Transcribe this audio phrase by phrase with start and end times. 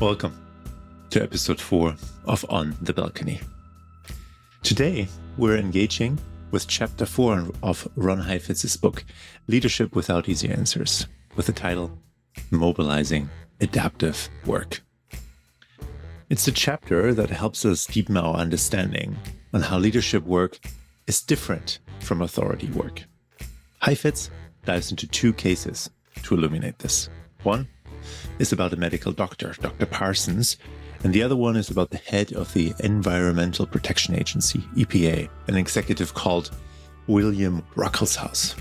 [0.00, 0.38] Welcome
[1.10, 1.92] to episode 4
[2.26, 3.40] of On the Balcony.
[4.62, 6.20] Today, we're engaging
[6.52, 9.04] with chapter 4 of Ron Heifetz's book,
[9.48, 11.98] Leadership Without Easy Answers, with the title
[12.52, 13.28] Mobilizing
[13.60, 14.82] Adaptive Work.
[16.30, 19.16] It's a chapter that helps us deepen our understanding
[19.52, 20.60] on how leadership work
[21.08, 23.02] is different from authority work.
[23.80, 24.30] Heifetz
[24.64, 25.90] dives into two cases
[26.22, 27.08] to illuminate this.
[27.42, 27.66] One
[28.38, 29.86] is about a medical doctor, Dr.
[29.86, 30.56] Parsons,
[31.04, 35.56] and the other one is about the head of the Environmental Protection Agency, EPA, an
[35.56, 36.50] executive called
[37.06, 38.56] William Ruckelshaus.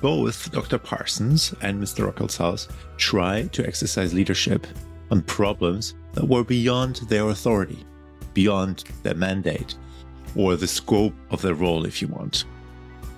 [0.00, 0.78] Both Dr.
[0.78, 2.10] Parsons and Mr.
[2.10, 4.66] Ruckelshaus try to exercise leadership
[5.10, 7.84] on problems that were beyond their authority,
[8.34, 9.74] beyond their mandate,
[10.36, 12.44] or the scope of their role, if you want.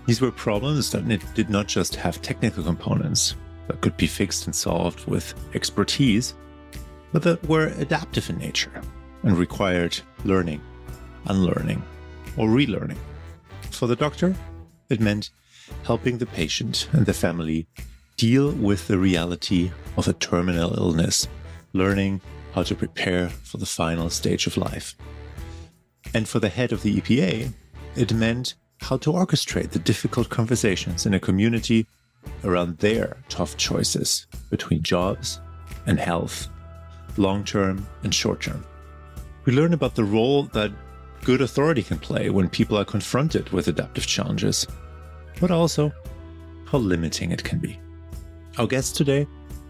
[0.06, 3.34] These were problems that did not just have technical components,
[3.68, 6.34] that could be fixed and solved with expertise,
[7.12, 8.82] but that were adaptive in nature
[9.22, 10.60] and required learning,
[11.26, 11.82] unlearning,
[12.36, 12.98] or relearning.
[13.70, 14.34] For the doctor,
[14.88, 15.30] it meant
[15.84, 17.66] helping the patient and the family
[18.16, 21.28] deal with the reality of a terminal illness,
[21.72, 22.20] learning
[22.54, 24.94] how to prepare for the final stage of life.
[26.14, 27.52] And for the head of the EPA,
[27.96, 31.86] it meant how to orchestrate the difficult conversations in a community
[32.44, 35.40] around their tough choices between jobs
[35.86, 36.48] and health,
[37.16, 38.64] long term and short term.
[39.44, 40.72] We learn about the role that
[41.24, 44.66] good authority can play when people are confronted with adaptive challenges,
[45.40, 45.92] but also
[46.66, 47.78] how limiting it can be.
[48.58, 49.26] Our guest today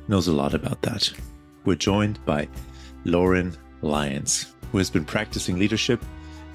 [0.08, 1.10] knows a lot about that.
[1.64, 2.48] We're joined by
[3.04, 6.02] Lauren Lyons, who has been practicing leadership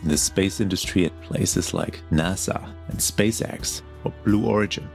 [0.02, 4.90] in the space industry at places like NASA and SpaceX or Blue Origin.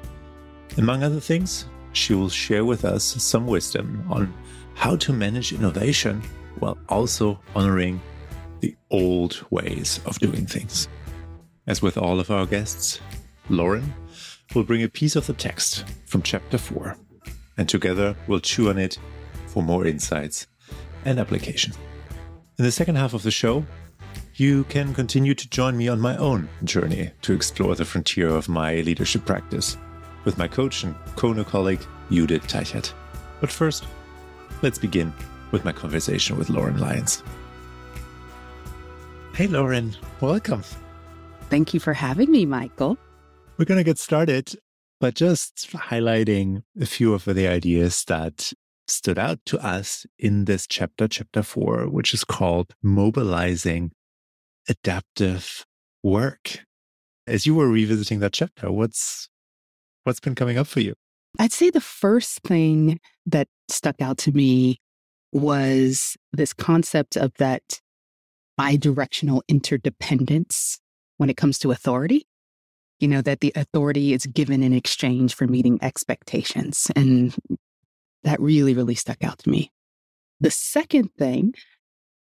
[0.77, 4.33] Among other things, she will share with us some wisdom on
[4.75, 6.23] how to manage innovation
[6.59, 8.01] while also honoring
[8.61, 10.89] the old ways of doing things.
[11.67, 13.01] As with all of our guests,
[13.49, 13.95] Lauren
[14.55, 16.97] will bring a piece of the text from chapter 4,
[17.57, 18.99] and together we'll chew on it
[19.47, 20.47] for more insights
[21.05, 21.73] and application.
[22.59, 23.65] In the second half of the show,
[24.35, 28.49] you can continue to join me on my own journey to explore the frontier of
[28.49, 29.77] my leadership practice
[30.27, 32.93] with my coach and Kona colleague, Judit Teichert.
[33.41, 33.87] But first,
[34.61, 35.15] let's begin
[35.53, 37.23] with my conversation with Lauren Lyons.
[39.35, 40.63] Hey, Lauren, welcome.
[41.49, 42.99] Thank you for having me, Michael.
[43.57, 44.55] We're going to get started,
[45.01, 48.53] but just highlighting a few of the ideas that
[48.89, 53.93] stood out to us in this chapter, chapter four, which is called Mobilizing
[54.69, 55.65] Adaptive
[56.03, 56.65] Work.
[57.29, 59.29] As you were revisiting that chapter, what's
[60.07, 60.95] What's been coming up for you?
[61.37, 64.79] I'd say the first thing that stuck out to me
[65.33, 67.81] was this concept of that
[68.57, 70.79] bidirectional interdependence
[71.17, 72.25] when it comes to authority.
[73.01, 76.87] You know, that the authority is given in exchange for meeting expectations.
[76.95, 77.35] And
[78.23, 79.73] that really, really stuck out to me.
[80.39, 81.53] The second thing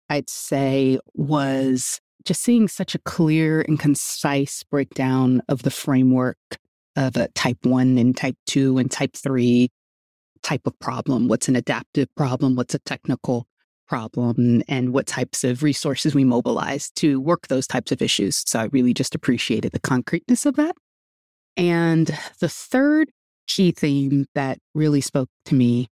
[0.09, 6.37] I'd say was just seeing such a clear and concise breakdown of the framework
[6.97, 9.69] of a type one and type two and type three
[10.43, 11.27] type of problem.
[11.27, 12.55] What's an adaptive problem?
[12.55, 13.47] What's a technical
[13.87, 14.63] problem?
[14.67, 18.43] And what types of resources we mobilize to work those types of issues.
[18.45, 20.75] So I really just appreciated the concreteness of that.
[21.55, 22.07] And
[22.39, 23.09] the third
[23.47, 25.87] key theme that really spoke to me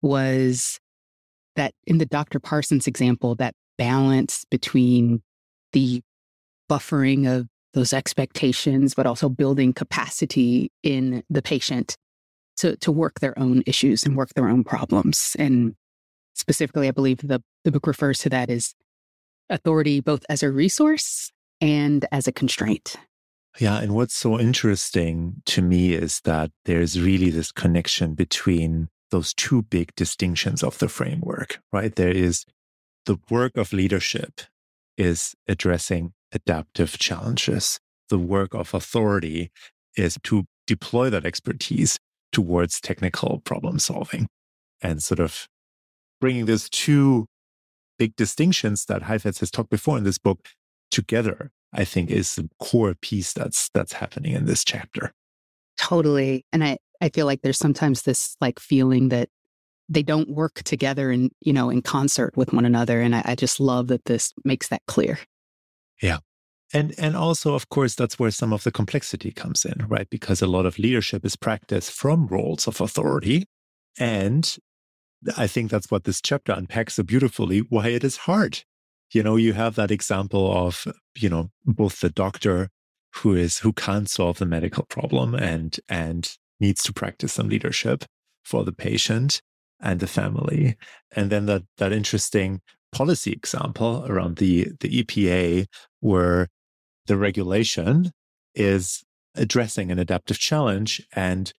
[0.00, 0.78] was
[1.56, 2.40] that in the Dr.
[2.40, 5.22] Parsons example, that balance between
[5.72, 6.02] the
[6.70, 11.96] buffering of those expectations, but also building capacity in the patient
[12.58, 15.36] to, to work their own issues and work their own problems.
[15.38, 15.74] And
[16.34, 18.74] specifically, I believe the, the book refers to that as
[19.50, 21.30] authority both as a resource
[21.60, 22.96] and as a constraint.
[23.58, 23.78] Yeah.
[23.78, 29.62] And what's so interesting to me is that there's really this connection between those two
[29.62, 31.94] big distinctions of the framework, right?
[31.94, 32.44] There is
[33.06, 34.42] the work of leadership
[34.96, 37.78] is addressing adaptive challenges.
[38.08, 39.50] The work of authority
[39.96, 41.98] is to deploy that expertise
[42.32, 44.28] towards technical problem solving
[44.80, 45.48] and sort of
[46.20, 47.26] bringing those two
[47.98, 50.48] big distinctions that Heifetz has talked before in this book
[50.90, 55.12] together, I think is the core piece that's that's happening in this chapter.
[55.78, 56.44] Totally.
[56.52, 59.28] And I, I feel like there's sometimes this like feeling that
[59.88, 63.00] they don't work together and you know in concert with one another.
[63.00, 65.18] And I, I just love that this makes that clear.
[66.02, 66.18] Yeah.
[66.72, 70.08] And and also, of course, that's where some of the complexity comes in, right?
[70.10, 73.46] Because a lot of leadership is practiced from roles of authority.
[73.98, 74.56] And
[75.36, 78.62] I think that's what this chapter unpacks so beautifully why it is hard.
[79.12, 80.86] You know, you have that example of,
[81.16, 82.68] you know, both the doctor
[83.16, 88.04] who is who can't solve the medical problem and and needs to practice some leadership
[88.44, 89.40] for the patient
[89.80, 90.76] and the family.
[91.16, 92.60] And then that that interesting
[92.92, 95.66] policy example around the the EPA
[96.00, 96.48] where
[97.06, 98.12] the regulation
[98.54, 99.02] is
[99.34, 101.52] addressing an adaptive challenge and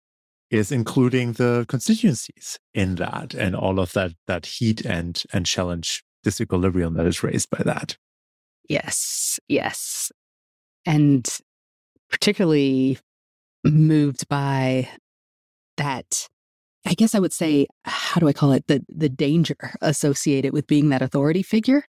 [0.50, 6.02] is including the constituencies in that and all of that that heat and and challenge
[6.24, 7.96] disequilibrium that is raised by that.
[8.68, 10.10] Yes, yes.
[10.86, 11.26] And
[12.10, 12.98] particularly
[13.64, 14.88] moved by
[15.76, 16.28] that
[16.86, 18.66] I guess I would say, how do I call it?
[18.66, 21.84] The the danger associated with being that authority figure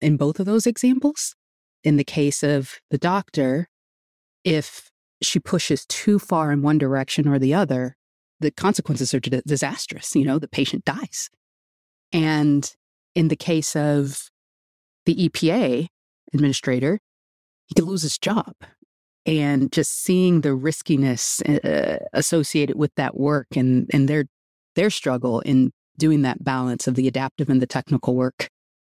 [0.00, 1.34] in both of those examples.
[1.82, 3.68] In the case of the doctor,
[4.44, 4.90] if
[5.22, 7.96] she pushes too far in one direction or the other,
[8.40, 10.14] the consequences are disastrous.
[10.16, 11.30] You know, the patient dies.
[12.12, 12.70] And
[13.14, 14.30] in the case of
[15.06, 15.88] the EPA
[16.32, 17.00] administrator,
[17.66, 18.54] he could lose his job.
[19.26, 24.24] And just seeing the riskiness uh, associated with that work and, and their,
[24.74, 28.48] their struggle in doing that balance of the adaptive and the technical work.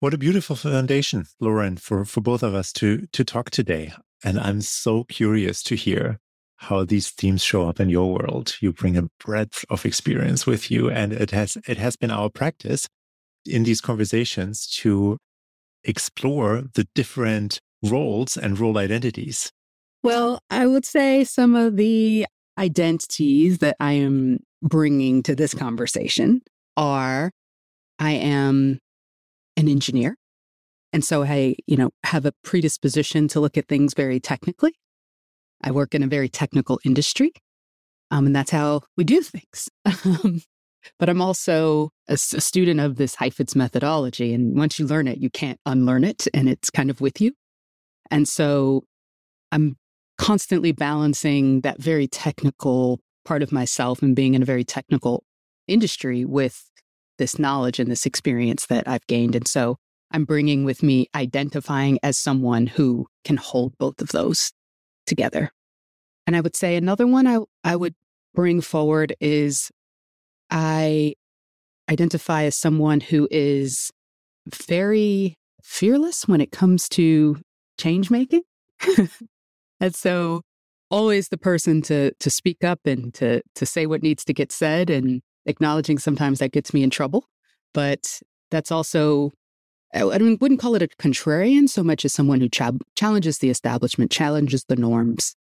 [0.00, 3.92] What a beautiful foundation, Lauren, for, for both of us to, to talk today.
[4.24, 6.18] And I'm so curious to hear
[6.56, 8.56] how these themes show up in your world.
[8.62, 10.90] You bring a breadth of experience with you.
[10.90, 12.88] And it has, it has been our practice
[13.44, 15.18] in these conversations to
[15.84, 19.52] explore the different roles and role identities.
[20.02, 22.24] Well, I would say some of the
[22.56, 26.40] identities that I am bringing to this conversation
[26.74, 27.30] are
[27.98, 28.78] I am
[29.60, 30.16] an engineer.
[30.92, 34.74] And so I, you know, have a predisposition to look at things very technically.
[35.62, 37.32] I work in a very technical industry.
[38.10, 39.68] Um, and that's how we do things.
[40.04, 40.42] Um,
[40.98, 44.32] but I'm also a, a, student of this Heifetz methodology.
[44.32, 46.26] And once you learn it, you can't unlearn it.
[46.32, 47.32] And it's kind of with you.
[48.10, 48.84] And so
[49.52, 49.76] I'm
[50.16, 55.22] constantly balancing that very technical part of myself and being in a very technical
[55.68, 56.64] industry with
[57.20, 59.36] this knowledge and this experience that I've gained.
[59.36, 59.76] And so
[60.10, 64.50] I'm bringing with me identifying as someone who can hold both of those
[65.06, 65.52] together.
[66.26, 67.94] And I would say another one I, I would
[68.34, 69.70] bring forward is
[70.50, 71.14] I
[71.90, 73.90] identify as someone who is
[74.46, 77.36] very fearless when it comes to
[77.78, 78.42] change making.
[79.80, 80.40] and so
[80.90, 84.50] always the person to to speak up and to to say what needs to get
[84.50, 85.20] said and
[85.50, 87.26] acknowledging sometimes that gets me in trouble.
[87.74, 88.20] But
[88.50, 89.32] that's also
[89.92, 92.62] I wouldn't call it a contrarian so much as someone who ch-
[92.94, 95.34] challenges the establishment, challenges the norms.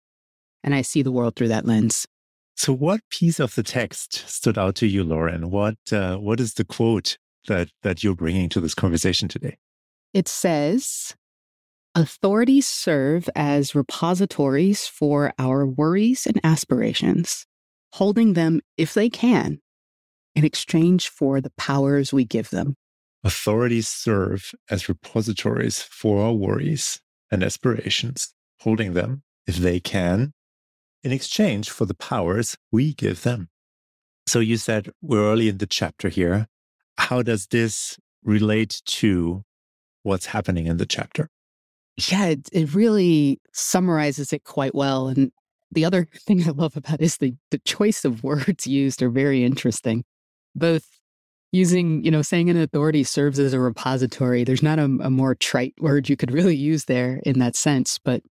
[0.62, 2.06] And I see the world through that lens.
[2.55, 5.50] So, what piece of the text stood out to you, Lauren?
[5.50, 7.19] What uh, What is the quote
[7.49, 9.58] that that you're bringing to this conversation today?
[10.14, 11.14] It says,
[11.94, 17.47] "Authorities serve as repositories for our worries and aspirations,
[17.93, 19.61] holding them, if they can,
[20.36, 22.76] in exchange for the powers we give them."
[23.24, 27.00] Authorities serve as repositories for our worries
[27.32, 30.32] and aspirations, holding them, if they can,
[31.02, 33.48] in exchange for the powers we give them.
[34.26, 36.46] So you said we're early in the chapter here.
[36.98, 39.43] How does this relate to
[40.02, 41.28] what's happening in the chapter?
[42.08, 45.08] Yeah, it, it really summarizes it quite well.
[45.08, 45.31] And
[45.70, 49.10] the other thing I love about it is the, the choice of words used are
[49.10, 50.05] very interesting.
[50.56, 50.98] Both
[51.53, 54.43] using, you know, saying an authority serves as a repository.
[54.43, 57.98] There's not a, a more trite word you could really use there in that sense,
[58.05, 58.22] but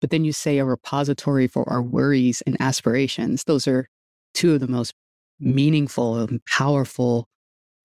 [0.00, 3.44] but then you say a repository for our worries and aspirations.
[3.44, 3.86] Those are
[4.34, 4.94] two of the most
[5.38, 7.28] meaningful and powerful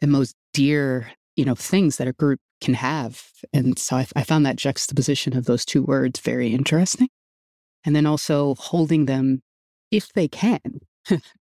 [0.02, 3.24] and most dear, you know, things that a group can have.
[3.54, 7.10] And so I, I found that juxtaposition of those two words very interesting.
[7.86, 9.44] And then also holding them
[9.92, 10.80] if they can.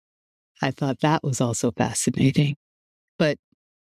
[0.61, 2.55] I thought that was also fascinating.
[3.17, 3.37] But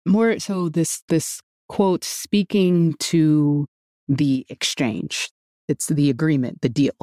[0.06, 3.68] more so this this quote speaking to
[4.08, 5.30] the exchange.
[5.68, 6.96] It's the agreement, the deal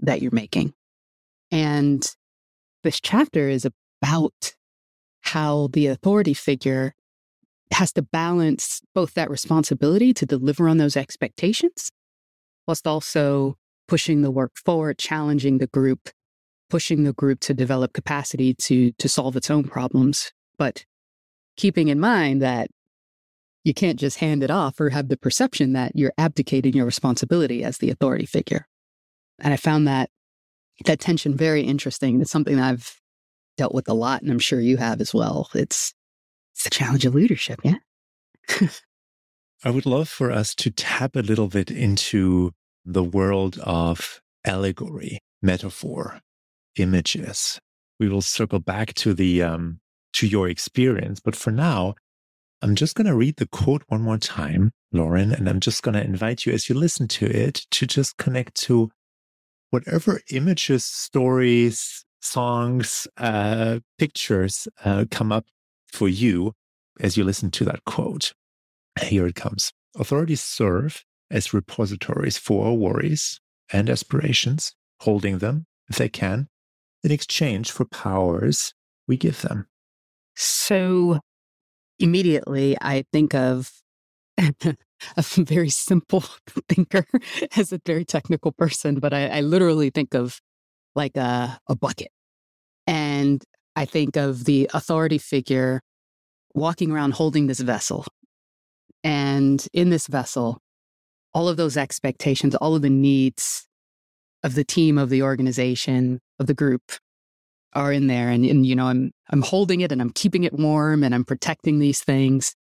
[0.00, 0.72] that you're making.
[1.52, 2.04] And
[2.82, 3.66] this chapter is
[4.02, 4.54] about
[5.22, 6.94] how the authority figure
[7.72, 11.90] has to balance both that responsibility to deliver on those expectations,
[12.66, 16.08] whilst also pushing the work forward, challenging the group,
[16.70, 20.84] pushing the group to develop capacity to, to solve its own problems, but
[21.56, 22.68] keeping in mind that
[23.64, 27.62] you can't just hand it off or have the perception that you're abdicating your responsibility
[27.62, 28.66] as the authority figure.
[29.38, 30.08] And I found that
[30.86, 32.20] that tension very interesting.
[32.20, 33.00] It's something that I've
[33.58, 35.50] dealt with a lot, and I'm sure you have as well.
[35.54, 35.92] It's
[36.54, 37.60] It's the challenge of leadership.
[37.62, 37.76] Yeah.
[39.64, 42.52] I would love for us to tap a little bit into
[42.86, 46.20] the world of allegory, metaphor,
[46.76, 47.60] images.
[47.98, 49.80] We will circle back to the um,
[50.14, 51.94] to your experience, but for now,
[52.62, 55.94] I'm just going to read the quote one more time, Lauren, and I'm just going
[55.94, 58.90] to invite you as you listen to it to just connect to
[59.70, 65.46] whatever images, stories, songs, uh, pictures uh, come up
[65.90, 66.52] for you
[67.00, 68.34] as you listen to that quote.
[69.00, 69.72] Here it comes.
[69.98, 73.40] Authorities serve as repositories for our worries
[73.72, 76.48] and aspirations, holding them, if they can,
[77.04, 78.74] in exchange for powers
[79.06, 79.66] we give them.
[80.36, 81.20] So
[81.98, 83.70] immediately I think of
[84.38, 86.20] a very simple
[86.68, 87.04] thinker
[87.56, 90.40] as a very technical person, but I, I literally think of
[90.94, 92.10] like a, a bucket.
[92.86, 93.42] And
[93.76, 95.80] I think of the authority figure
[96.54, 98.04] walking around holding this vessel.
[99.04, 100.58] And in this vessel,
[101.32, 103.66] all of those expectations, all of the needs
[104.42, 106.82] of the team, of the organization, of the group
[107.74, 108.30] are in there.
[108.30, 111.24] And, and you know, I'm I'm holding it and I'm keeping it warm and I'm
[111.24, 112.56] protecting these things.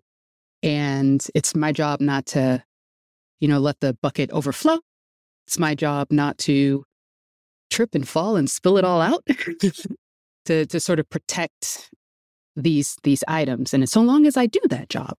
[0.63, 2.63] And it's my job not to,
[3.41, 4.81] you know, let the bucket overflow.
[5.47, 6.85] It's my job not to
[7.71, 9.25] trip and fall and spill it all out.
[10.45, 11.91] to to sort of protect
[12.57, 13.73] these these items.
[13.73, 15.15] And so long as I do that job,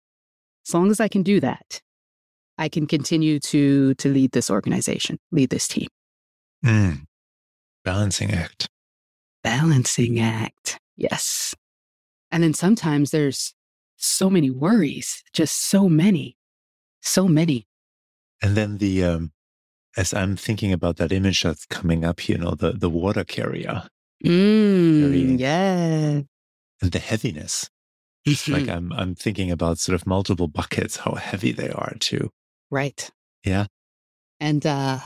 [0.68, 1.82] as long as I can do that,
[2.58, 5.88] I can continue to to lead this organization, lead this team.
[6.66, 7.06] Mm.
[7.90, 8.68] Balancing act.
[9.44, 10.80] Balancing act.
[10.96, 11.56] Yes.
[12.32, 13.54] And then sometimes there's
[13.98, 16.38] so many worries, just so many,
[17.02, 17.68] so many.
[18.42, 19.32] And then the um
[19.98, 23.88] as I'm thinking about that image that's coming up, you know, the the water carrier.
[24.24, 26.22] Mm, yeah
[26.82, 27.70] and the heaviness.
[28.28, 28.54] Mm-hmm.
[28.54, 32.30] Like I'm, I'm thinking about sort of multiple buckets, how heavy they are too.
[32.70, 33.10] Right.
[33.44, 33.66] Yeah.
[34.40, 35.00] And uh,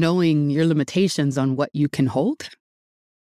[0.00, 2.48] knowing your limitations on what you can hold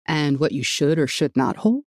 [0.06, 1.84] and what you should or should not hold.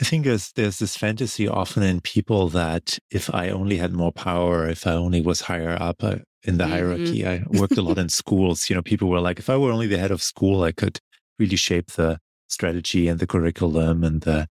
[0.00, 4.12] I think there's, there's this fantasy often in people that if I only had more
[4.12, 6.72] power, if I only was higher up uh, in the mm-hmm.
[6.72, 8.70] hierarchy, I worked a lot in schools.
[8.70, 11.00] You know, people were like, if I were only the head of school, I could
[11.38, 14.46] really shape the strategy and the curriculum and the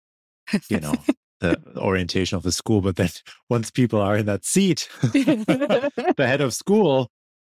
[0.68, 0.94] you know,
[1.40, 2.80] the orientation of the school.
[2.80, 3.10] But then
[3.48, 7.10] once people are in that seat, the head of school,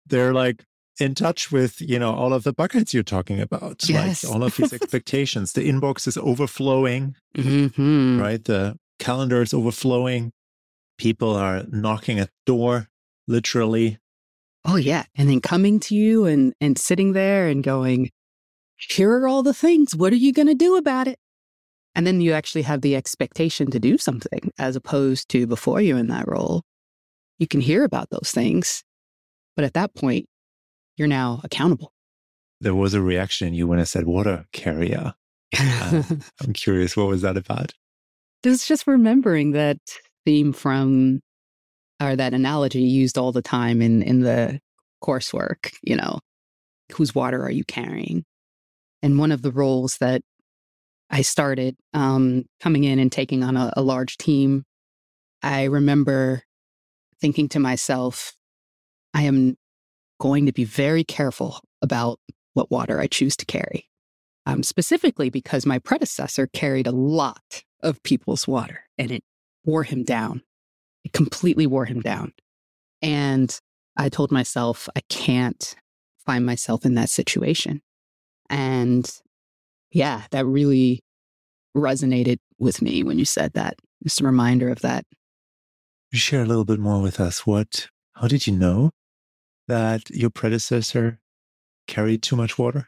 [0.08, 0.64] they're like
[1.00, 3.88] in touch with, you know, all of the buckets you're talking about.
[3.88, 4.24] Yes.
[4.24, 5.54] Like all of these expectations.
[5.54, 8.20] the inbox is overflowing, mm-hmm.
[8.20, 8.44] right?
[8.44, 10.32] The calendar is overflowing.
[10.98, 12.88] People are knocking at the door,
[13.28, 13.98] literally.
[14.66, 15.06] Oh yeah.
[15.16, 18.12] And then coming to you and and sitting there and going,
[18.78, 19.96] here are all the things.
[19.96, 21.18] What are you going to do about it?
[21.96, 25.98] And then you actually have the expectation to do something as opposed to before you're
[25.98, 26.64] in that role.
[27.38, 28.84] You can hear about those things,
[29.56, 30.28] but at that point,
[31.02, 31.92] you're now accountable.
[32.60, 35.16] There was a reaction you when I said water carrier.
[35.60, 36.04] Uh,
[36.44, 37.74] I'm curious, what was that about?
[38.44, 39.80] It was just remembering that
[40.28, 41.22] theme from,
[42.00, 44.60] or that analogy used all the time in, in the
[45.04, 46.20] coursework, you know,
[46.94, 48.24] whose water are you carrying?
[49.02, 50.22] And one of the roles that
[51.10, 54.66] I started um, coming in and taking on a, a large team,
[55.42, 56.44] I remember
[57.20, 58.34] thinking to myself,
[59.16, 59.58] I am
[60.22, 62.20] going to be very careful about
[62.54, 63.90] what water I choose to carry.
[64.46, 69.24] Um, specifically because my predecessor carried a lot of people's water and it
[69.66, 70.44] wore him down.
[71.04, 72.34] It completely wore him down.
[73.02, 73.60] And
[73.98, 75.76] I told myself, I can't
[76.24, 77.82] find myself in that situation.
[78.50, 79.12] And
[79.92, 81.02] yeah, that really
[81.76, 83.76] resonated with me when you said that.
[84.04, 85.06] Just a reminder of that.
[86.14, 87.48] Share a little bit more with us.
[87.48, 88.92] What, how did you know
[89.68, 91.20] that your predecessor
[91.88, 92.88] carried too much water?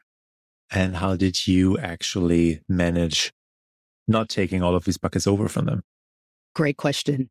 [0.72, 3.32] And how did you actually manage
[4.08, 5.84] not taking all of these buckets over from them?
[6.56, 7.30] Great question.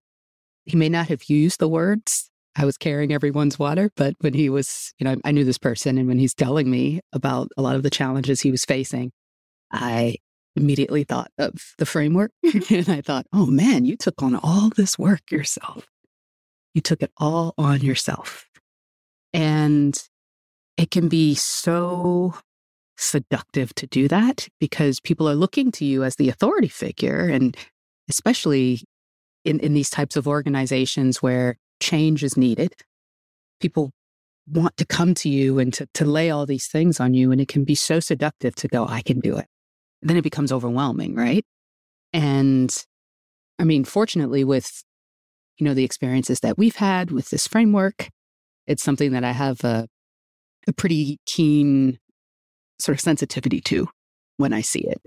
[0.64, 4.50] He may not have used the words, I was carrying everyone's water, but when he
[4.50, 7.76] was, you know, I knew this person and when he's telling me about a lot
[7.76, 9.12] of the challenges he was facing,
[9.72, 10.16] I
[10.54, 12.32] immediately thought of the framework.
[12.70, 15.86] and I thought, oh man, you took on all this work yourself.
[16.74, 18.46] You took it all on yourself.
[19.32, 20.00] And
[20.76, 22.34] it can be so
[22.96, 27.28] seductive to do that because people are looking to you as the authority figure.
[27.28, 27.56] And
[28.08, 28.84] especially
[29.44, 32.74] in, in these types of organizations where change is needed,
[33.60, 33.90] people
[34.46, 37.32] want to come to you and to, to lay all these things on you.
[37.32, 39.46] And it can be so seductive to go, I can do it
[40.02, 41.44] then it becomes overwhelming, right?
[42.12, 42.74] And
[43.58, 44.82] I mean, fortunately, with
[45.58, 48.08] you know the experiences that we've had with this framework,
[48.66, 49.88] it's something that I have a,
[50.66, 51.98] a pretty keen
[52.78, 53.88] sort of sensitivity to
[54.36, 55.00] when I see it.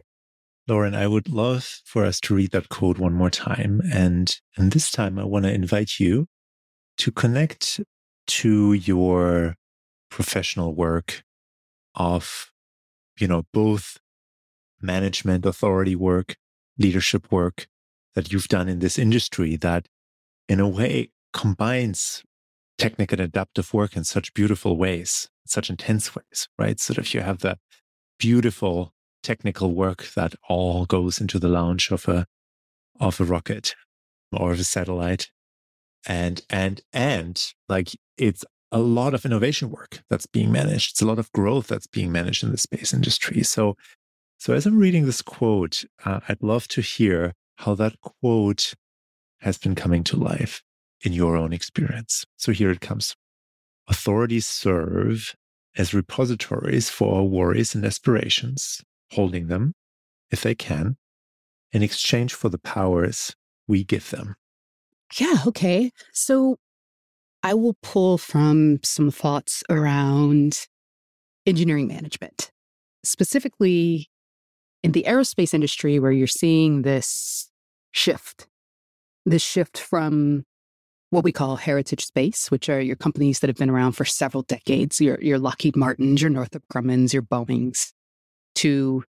[0.68, 3.82] Lauren, I would love for us to read that quote one more time.
[3.94, 6.28] And, and this time I want to invite you
[6.98, 7.82] to connect
[8.28, 9.56] to your
[10.10, 11.24] professional work
[11.94, 12.52] of,
[13.20, 14.00] you know, both
[14.82, 16.36] management authority work,
[16.80, 17.68] leadership work
[18.16, 19.88] that you've done in this industry that
[20.50, 22.24] in a way combines
[22.77, 26.79] technical and adaptive work in such beautiful ways, such intense ways, right?
[26.79, 27.58] So that you have the
[28.20, 32.25] beautiful technical work that all goes into the launch of a
[33.00, 33.75] of a rocket
[34.32, 35.29] or of a satellite
[36.08, 40.91] and and and like it's a lot of innovation work that's being managed.
[40.91, 43.41] It's a lot of growth that's being managed in the space industry.
[43.44, 43.75] So
[44.38, 48.74] so as i'm reading this quote uh, i'd love to hear how that quote
[49.39, 50.62] has been coming to life
[51.06, 53.16] in your own experience so here it comes
[53.88, 55.36] authorities serve
[55.78, 58.82] as repositories for our worries and aspirations
[59.12, 59.74] holding them,
[60.32, 60.98] if they can,
[61.72, 63.36] in exchange for the powers
[63.68, 64.36] we give them.
[65.20, 65.92] Yeah, okay.
[66.14, 66.58] So
[67.44, 70.66] I will pull from some thoughts around
[71.46, 72.52] engineering management,
[73.04, 74.08] specifically
[74.84, 77.50] in the aerospace industry, where you're seeing this
[77.92, 78.48] shift,
[79.26, 80.44] this shift from
[81.10, 84.44] what we call heritage space, which are your companies that have been around for several
[84.44, 87.94] decades, your, your Lockheed Martins, your Northrop Grummans, your Boeings,
[88.56, 89.04] to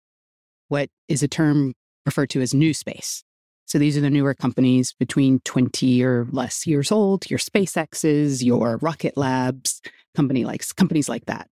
[0.69, 1.73] what is a term
[2.05, 3.23] referred to as new space.
[3.65, 8.77] So these are the newer companies between 20 or less years old, your SpaceX's, your
[8.77, 9.81] Rocket Labs,
[10.15, 11.47] company like companies like that.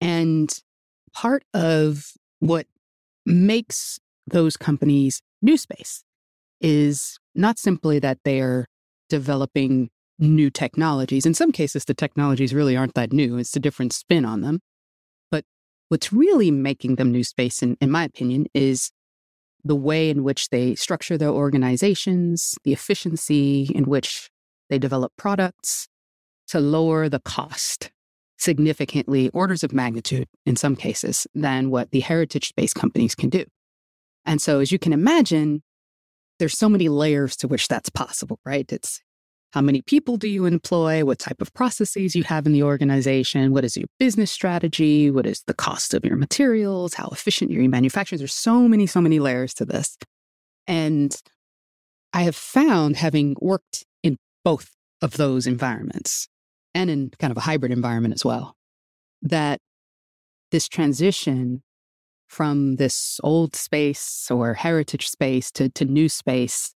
[0.00, 0.50] And
[1.12, 2.66] part of what
[3.24, 6.04] makes those companies new space
[6.60, 8.66] is not simply that they're
[9.08, 11.26] developing new technologies.
[11.26, 13.38] In some cases, the technologies really aren't that new.
[13.38, 14.60] It's a different spin on them.
[15.30, 15.44] But
[15.88, 18.90] what's really making them new space, in, in my opinion, is
[19.64, 24.30] the way in which they structure their organizations, the efficiency in which
[24.70, 25.88] they develop products
[26.48, 27.90] to lower the cost
[28.38, 33.44] significantly, orders of magnitude in some cases, than what the heritage space companies can do.
[34.24, 35.62] And so, as you can imagine,
[36.38, 38.70] there's so many layers to which that's possible, right?
[38.72, 39.00] It's
[39.52, 41.04] how many people do you employ?
[41.04, 43.52] What type of processes you have in the organization?
[43.52, 45.10] What is your business strategy?
[45.10, 46.94] What is the cost of your materials?
[46.94, 48.20] How efficient are your manufacturers?
[48.20, 49.96] There's so many, so many layers to this.
[50.66, 51.16] And
[52.12, 56.28] I have found, having worked in both of those environments
[56.74, 58.54] and in kind of a hybrid environment as well,
[59.22, 59.60] that
[60.50, 61.62] this transition
[62.28, 66.74] from this old space or heritage space to, to new space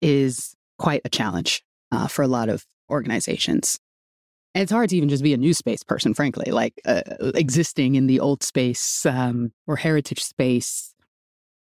[0.00, 3.78] is quite a challenge uh, for a lot of organizations.
[4.54, 7.02] And it's hard to even just be a new space person, frankly, like uh,
[7.34, 10.94] existing in the old space um, or heritage space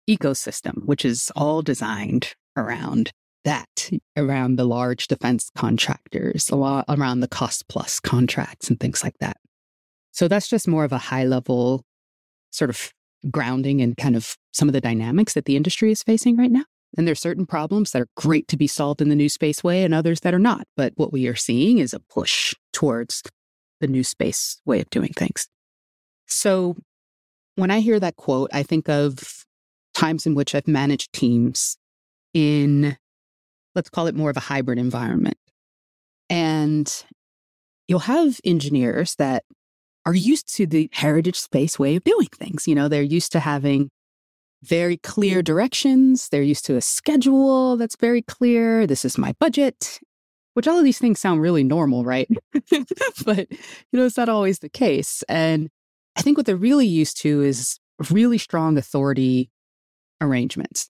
[0.08, 3.10] ecosystem, which is all designed around
[3.44, 9.02] that, around the large defense contractors, a lot around the cost plus contracts and things
[9.02, 9.36] like that.
[10.12, 11.84] So that's just more of a high level
[12.50, 12.92] sort of
[13.30, 16.64] grounding and kind of some of the dynamics that the industry is facing right now.
[16.96, 19.84] And there's certain problems that are great to be solved in the new space way
[19.84, 20.66] and others that are not.
[20.76, 23.22] But what we are seeing is a push towards
[23.80, 25.48] the new space way of doing things.
[26.26, 26.76] So
[27.56, 29.44] when I hear that quote, I think of
[29.94, 31.76] times in which I've managed teams
[32.32, 32.96] in,
[33.74, 35.36] let's call it more of a hybrid environment.
[36.30, 36.92] And
[37.86, 39.44] you'll have engineers that
[40.06, 42.66] are used to the heritage space way of doing things.
[42.68, 43.90] You know, they're used to having
[44.64, 46.28] very clear directions.
[46.28, 48.86] They're used to a schedule that's very clear.
[48.86, 50.00] This is my budget,
[50.54, 52.28] which all of these things sound really normal, right?
[53.24, 53.58] but, you
[53.92, 55.22] know, it's not always the case.
[55.28, 55.68] And
[56.16, 57.78] I think what they're really used to is
[58.10, 59.50] really strong authority
[60.20, 60.88] arrangements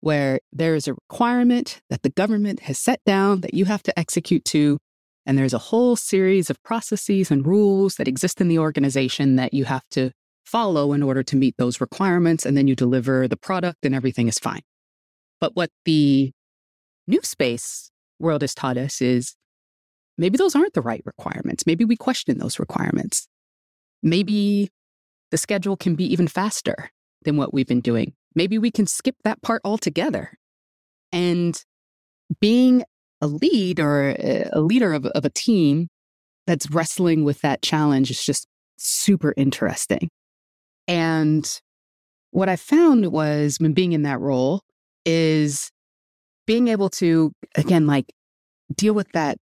[0.00, 3.98] where there is a requirement that the government has set down that you have to
[3.98, 4.78] execute to.
[5.26, 9.52] And there's a whole series of processes and rules that exist in the organization that
[9.52, 10.10] you have to
[10.50, 12.44] follow in order to meet those requirements.
[12.44, 14.62] And then you deliver the product and everything is fine.
[15.40, 16.32] But what the
[17.06, 19.34] new space world has taught us is
[20.18, 21.66] maybe those aren't the right requirements.
[21.66, 23.28] Maybe we question those requirements.
[24.02, 24.70] Maybe
[25.30, 26.90] the schedule can be even faster
[27.22, 28.14] than what we've been doing.
[28.34, 30.32] Maybe we can skip that part altogether.
[31.12, 31.62] And
[32.40, 32.84] being
[33.20, 34.16] a lead or
[34.52, 35.88] a leader of, of a team
[36.46, 38.46] that's wrestling with that challenge is just
[38.78, 40.08] super interesting.
[40.90, 41.48] And
[42.32, 44.62] what I found was when being in that role
[45.06, 45.70] is
[46.48, 48.12] being able to, again, like
[48.76, 49.38] deal with that,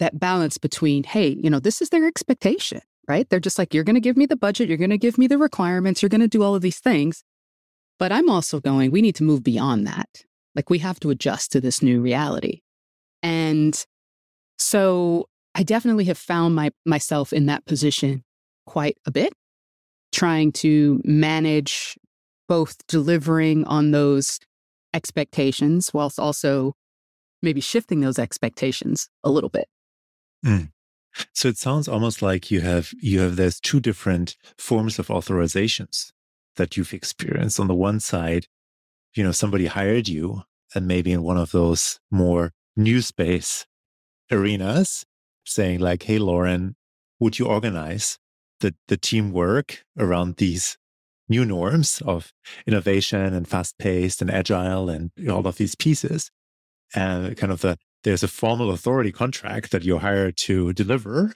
[0.00, 3.30] that balance between, hey, you know, this is their expectation, right?
[3.30, 5.28] They're just like, you're going to give me the budget, you're going to give me
[5.28, 7.22] the requirements, you're going to do all of these things.
[8.00, 10.08] But I'm also going, we need to move beyond that.
[10.56, 12.62] Like we have to adjust to this new reality.
[13.22, 13.80] And
[14.58, 18.24] so I definitely have found my myself in that position
[18.66, 19.32] quite a bit,
[20.14, 21.98] trying to manage
[22.48, 24.38] both delivering on those
[24.94, 26.74] expectations whilst also
[27.42, 29.68] maybe shifting those expectations a little bit.
[30.44, 30.70] Mm.
[31.32, 36.12] So it sounds almost like you have you have there's two different forms of authorizations
[36.56, 37.60] that you've experienced.
[37.60, 38.46] On the one side,
[39.14, 40.42] you know, somebody hired you
[40.74, 43.66] and maybe in one of those more new space
[44.30, 45.04] arenas
[45.44, 46.76] saying like, Hey, Lauren,
[47.20, 48.18] would you organize
[48.64, 50.78] the, the teamwork around these
[51.28, 52.32] new norms of
[52.66, 56.30] innovation and fast paced and agile and all of these pieces?
[56.94, 61.34] And kind of the, there's a formal authority contract that you're hired to deliver,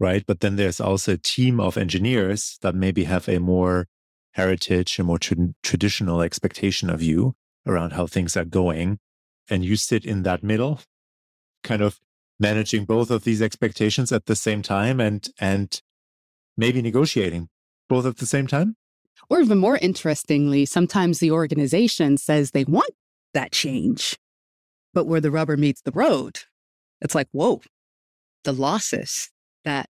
[0.00, 0.24] right?
[0.26, 3.86] But then there's also a team of engineers that maybe have a more
[4.32, 8.98] heritage, a more tra- traditional expectation of you around how things are going.
[9.48, 10.80] And you sit in that middle,
[11.62, 12.00] kind of
[12.40, 15.80] managing both of these expectations at the same time and, and
[16.56, 17.48] maybe negotiating
[17.88, 18.76] both at the same time.
[19.28, 22.90] Or even more interestingly, sometimes the organization says they want
[23.34, 24.16] that change,
[24.92, 26.40] but where the rubber meets the road,
[27.00, 27.60] it's like, whoa,
[28.44, 29.30] the losses
[29.64, 29.88] that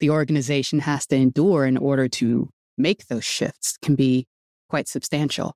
[0.00, 4.26] the organization has to endure in order to make those shifts can be
[4.68, 5.54] quite substantial.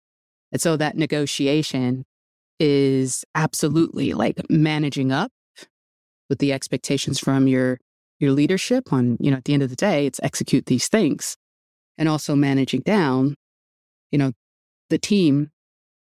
[0.53, 2.05] And so that negotiation
[2.59, 5.31] is absolutely like managing up
[6.29, 7.79] with the expectations from your
[8.19, 11.37] your leadership on, you know, at the end of the day, it's execute these things.
[11.99, 13.37] And also managing down,
[14.11, 14.33] you know,
[14.91, 15.51] the team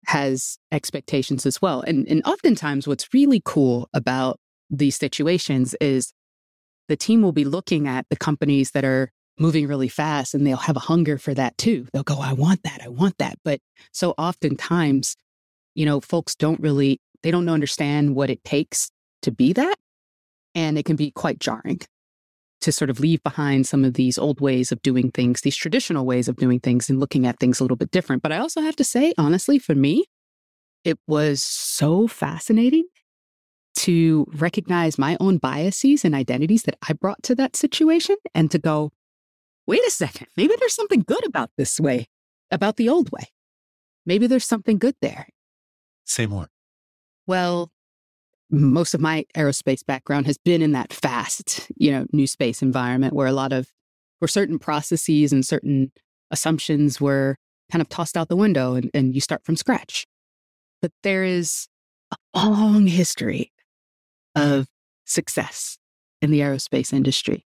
[0.06, 1.80] has expectations as well.
[1.80, 4.38] And and oftentimes what's really cool about
[4.70, 6.12] these situations is
[6.88, 10.56] the team will be looking at the companies that are moving really fast and they'll
[10.56, 11.86] have a hunger for that too.
[11.92, 13.38] They'll go, I want that, I want that.
[13.44, 13.60] But
[13.92, 15.16] so oftentimes,
[15.74, 18.90] you know, folks don't really, they don't understand what it takes
[19.22, 19.76] to be that.
[20.54, 21.80] And it can be quite jarring
[22.60, 26.06] to sort of leave behind some of these old ways of doing things, these traditional
[26.06, 28.22] ways of doing things and looking at things a little bit different.
[28.22, 30.04] But I also have to say, honestly, for me,
[30.84, 32.84] it was so fascinating
[33.76, 38.58] to recognize my own biases and identities that I brought to that situation and to
[38.58, 38.90] go,
[39.66, 42.06] wait a second, maybe there's something good about this way,
[42.50, 43.28] about the old way.
[44.06, 45.28] Maybe there's something good there.
[46.04, 46.48] Say more.
[47.26, 47.70] Well,
[48.50, 53.14] most of my aerospace background has been in that fast, you know, new space environment
[53.14, 53.68] where a lot of
[54.18, 55.92] where certain processes and certain
[56.30, 57.36] assumptions were
[57.70, 60.06] kind of tossed out the window and, and you start from scratch.
[60.80, 61.66] But there is
[62.10, 62.16] a
[62.48, 63.52] long history
[64.34, 64.66] of
[65.04, 65.78] success
[66.22, 67.44] in the aerospace industry.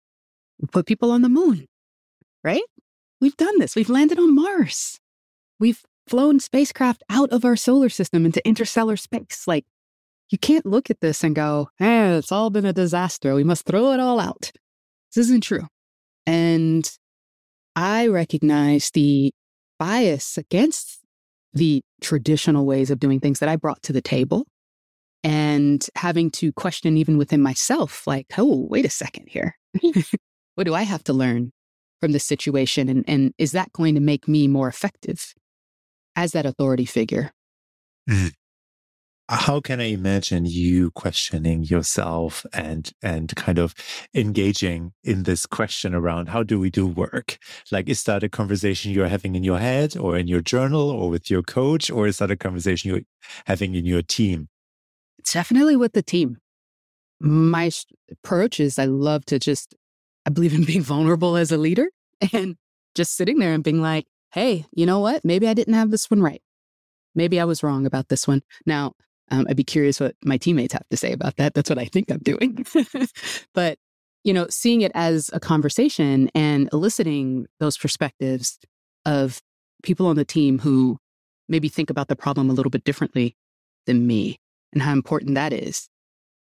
[0.61, 1.67] We put people on the moon
[2.43, 2.63] right?
[3.21, 3.77] We've done this.
[3.77, 4.99] We've landed on Mars.
[5.59, 9.45] We've flown spacecraft out of our solar system into interstellar space.
[9.47, 9.67] Like,
[10.31, 13.35] you can't look at this and go, eh, it's all been a disaster.
[13.35, 14.53] We must throw it all out.
[15.15, 15.67] This isn't true.
[16.27, 16.89] And
[17.75, 19.33] I recognize the
[19.79, 21.01] bias against
[21.53, 24.47] the traditional ways of doing things that I brought to the table
[25.25, 29.57] and having to question even within myself, like, oh, wait a second here.
[30.55, 31.53] what do I have to learn
[32.01, 32.89] from this situation?
[32.89, 35.35] And, and is that going to make me more effective
[36.15, 37.33] as that authority figure?
[38.09, 38.33] Mm.
[39.33, 43.77] How can I imagine you questioning yourself and and kind of
[44.13, 47.39] engaging in this question around how do we do work?
[47.71, 51.09] Like, is that a conversation you're having in your head or in your journal or
[51.09, 53.03] with your coach, or is that a conversation you're
[53.47, 54.49] having in your team?
[55.33, 56.39] Definitely with the team.
[57.21, 57.71] My
[58.11, 59.77] approach is I love to just
[60.27, 61.89] I believe in being vulnerable as a leader
[62.33, 62.57] and
[62.97, 65.25] just sitting there and being like, hey, you know what?
[65.25, 66.43] Maybe I didn't have this one right.
[67.15, 68.43] Maybe I was wrong about this one.
[68.67, 68.95] Now,
[69.31, 71.55] um, I'd be curious what my teammates have to say about that.
[71.55, 72.65] That's what I think I'm doing.
[73.55, 73.79] but,
[74.25, 78.59] you know, seeing it as a conversation and eliciting those perspectives
[79.07, 79.41] of
[79.83, 80.99] people on the team who
[81.49, 83.37] maybe think about the problem a little bit differently
[83.87, 84.39] than me
[84.73, 85.89] and how important that is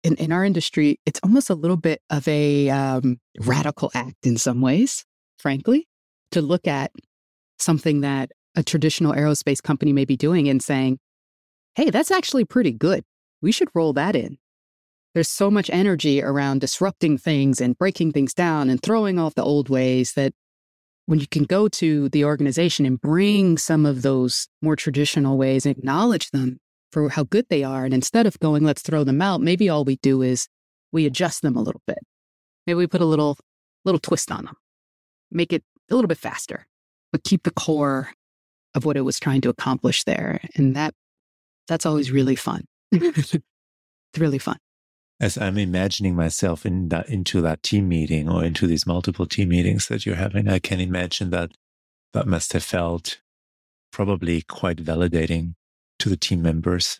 [0.05, 4.37] in, in our industry, it's almost a little bit of a um, radical act in
[4.37, 5.03] some ways,
[5.39, 5.87] frankly,
[6.31, 6.91] to look at
[7.57, 10.99] something that a traditional aerospace company may be doing and saying,
[11.75, 13.03] hey, that's actually pretty good.
[13.41, 14.37] We should roll that in.
[15.13, 19.43] There's so much energy around disrupting things and breaking things down and throwing off the
[19.43, 20.33] old ways that
[21.05, 25.65] when you can go to the organization and bring some of those more traditional ways
[25.65, 26.57] and acknowledge them
[26.91, 27.85] for how good they are.
[27.85, 30.47] And instead of going, let's throw them out, maybe all we do is
[30.91, 31.99] we adjust them a little bit.
[32.65, 33.37] Maybe we put a little
[33.83, 34.55] little twist on them,
[35.31, 36.65] make it a little bit faster,
[37.11, 38.09] but keep the core
[38.73, 40.41] of what it was trying to accomplish there.
[40.55, 40.93] And that
[41.67, 42.65] that's always really fun.
[42.91, 43.37] it's
[44.17, 44.57] really fun.
[45.19, 49.49] As I'm imagining myself in that into that team meeting or into these multiple team
[49.49, 51.51] meetings that you're having, I can imagine that
[52.13, 53.19] that must have felt
[53.91, 55.53] probably quite validating
[55.99, 56.99] to the team members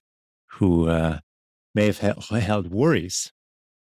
[0.51, 1.19] who uh,
[1.73, 3.33] may have held worries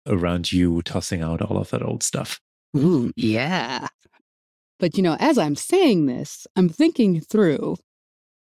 [0.06, 2.40] around you tossing out all of that old stuff.
[2.76, 3.88] Ooh, yeah.
[4.80, 7.78] But, you know, as I'm saying this, I'm thinking through,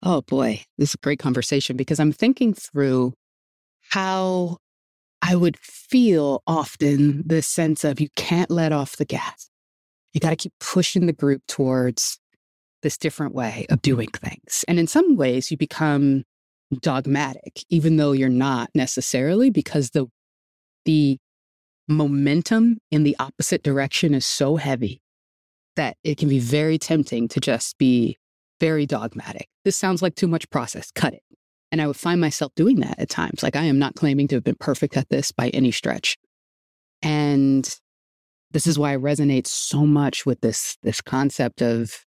[0.06, 3.13] oh boy, this is a great conversation because I'm thinking through
[3.89, 4.58] how
[5.22, 9.50] I would feel often the sense of you can't let off the gas.
[10.13, 12.20] You got to keep pushing the group towards
[12.84, 14.63] this different way of doing things.
[14.68, 16.24] And in some ways, you become
[16.82, 20.06] dogmatic, even though you're not necessarily, because the
[20.86, 21.18] the
[21.88, 25.02] momentum in the opposite direction is so heavy
[25.76, 28.18] that it can be very tempting to just be
[28.60, 29.48] very dogmatic.
[29.63, 31.22] This sounds like too much process, cut it.
[31.72, 33.44] And I would find myself doing that at times.
[33.44, 36.18] Like I am not claiming to have been perfect at this by any stretch.
[37.02, 37.68] And
[38.52, 42.06] this is why I resonate so much with this this concept of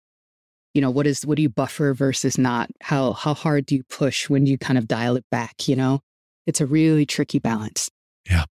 [0.74, 3.82] you know what is what do you buffer versus not how how hard do you
[3.90, 6.00] push when you kind of dial it back you know
[6.46, 7.90] it's a really tricky balance
[8.30, 8.44] yeah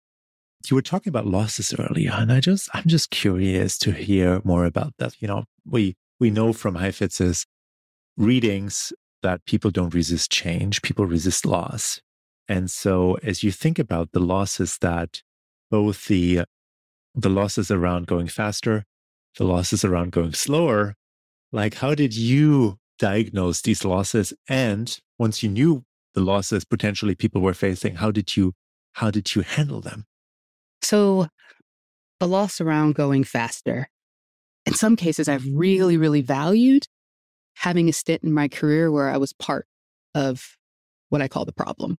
[0.70, 4.64] you were talking about losses earlier, and I just I'm just curious to hear more
[4.64, 5.14] about that.
[5.20, 7.46] You know, we we know from Heifetz's
[8.16, 12.00] readings that people don't resist change, people resist loss.
[12.48, 15.22] And so as you think about the losses that
[15.70, 16.42] both the
[17.14, 18.84] the losses around going faster,
[19.38, 20.94] the losses around going slower,
[21.50, 25.82] like how did you diagnose these losses and once you knew
[26.14, 28.52] the losses potentially people were facing, how did you
[28.94, 30.06] how did you handle them?
[30.82, 31.28] So,
[32.20, 33.88] the loss around going faster.
[34.64, 36.86] In some cases, I've really, really valued
[37.56, 39.66] having a stint in my career where I was part
[40.14, 40.56] of
[41.08, 41.96] what I call the problem.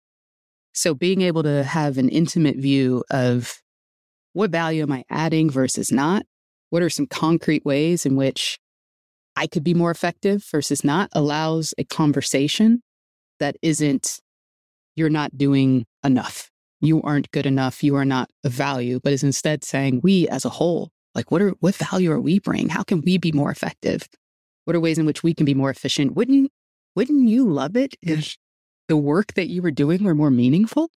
[0.73, 3.61] So, being able to have an intimate view of
[4.33, 6.25] what value am I adding versus not?
[6.69, 8.59] What are some concrete ways in which
[9.35, 12.83] I could be more effective versus not allows a conversation
[13.39, 14.19] that isn't,
[14.95, 19.23] you're not doing enough you aren't good enough, you are not of value, but is
[19.23, 22.69] instead saying we as a whole, like what are what value are we bringing?
[22.69, 24.07] How can we be more effective?
[24.67, 26.13] What are ways in which we can be more efficient?
[26.13, 26.51] Wouldn't
[26.93, 28.35] wouldn't you love it if
[28.89, 30.89] the work that you were doing were more meaningful?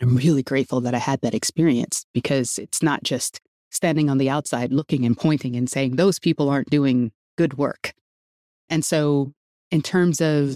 [0.00, 4.30] I'm really grateful that I had that experience because it's not just standing on the
[4.30, 7.92] outside looking and pointing and saying those people aren't doing good work.
[8.68, 9.32] And so
[9.72, 10.54] in terms of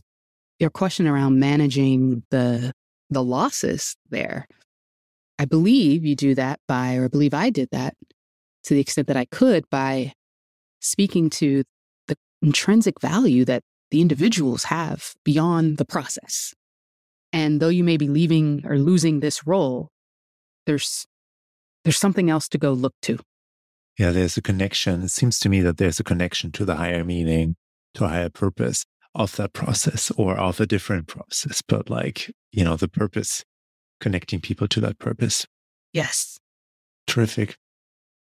[0.60, 2.72] your question around managing the
[3.10, 4.46] the losses there.
[5.40, 7.96] I believe you do that by, or I believe I did that
[8.64, 10.12] to the extent that I could by
[10.78, 11.68] speaking to the
[12.44, 16.54] intrinsic value that the individuals have beyond the process.
[17.32, 19.88] And though you may be leaving or losing this role,
[20.66, 21.06] there's
[21.84, 23.18] there's something else to go look to.
[23.98, 25.02] Yeah, there's a connection.
[25.02, 27.56] It seems to me that there's a connection to the higher meaning,
[27.94, 32.64] to a higher purpose of that process or of a different process, but like, you
[32.64, 33.44] know, the purpose,
[34.00, 35.46] connecting people to that purpose.
[35.92, 36.38] Yes.
[37.06, 37.56] Terrific.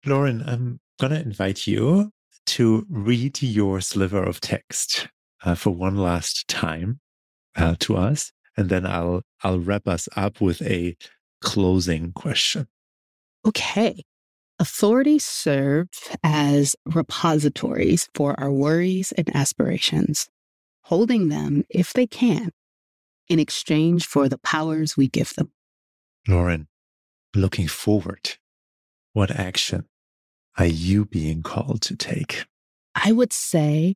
[0.04, 2.10] Lauren, I'm going to invite you
[2.46, 5.08] to read your sliver of text
[5.44, 7.00] uh, for one last time
[7.56, 8.32] uh, to us.
[8.56, 10.96] And then I'll, I'll wrap us up with a
[11.40, 12.68] closing question.
[13.46, 14.02] Okay.
[14.58, 15.88] Authorities serve
[16.22, 20.28] as repositories for our worries and aspirations
[20.84, 22.50] holding them, if they can,
[23.28, 25.50] in exchange for the powers we give them.
[26.28, 26.68] Lauren,
[27.34, 28.36] looking forward,
[29.12, 29.86] what action
[30.58, 32.44] are you being called to take?
[32.94, 33.94] I would say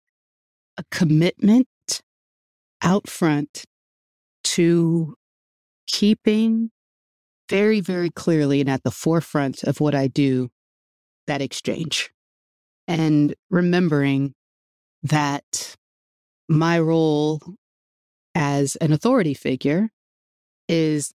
[0.76, 1.68] a commitment
[2.82, 3.64] out front
[4.44, 5.14] to
[5.86, 6.70] keeping
[7.48, 10.50] very, very clearly and at the forefront of what I do
[11.26, 12.10] that exchange.
[12.86, 14.34] And remembering
[15.02, 15.76] that
[16.48, 17.40] my role
[18.34, 19.90] as an authority figure
[20.68, 21.12] is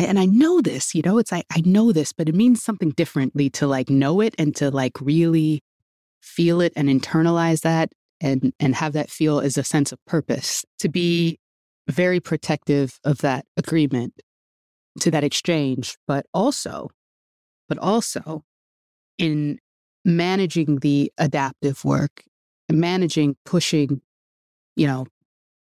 [0.00, 2.90] and I know this, you know, it's like I know this, but it means something
[2.90, 5.62] differently to like know it and to like really
[6.20, 10.64] feel it and internalize that and and have that feel as a sense of purpose
[10.78, 11.38] to be
[11.88, 14.14] very protective of that agreement
[15.00, 16.88] to that exchange but also
[17.68, 18.44] but also
[19.18, 19.58] in
[20.04, 22.22] managing the adaptive work
[22.70, 24.00] managing pushing
[24.76, 25.06] you know,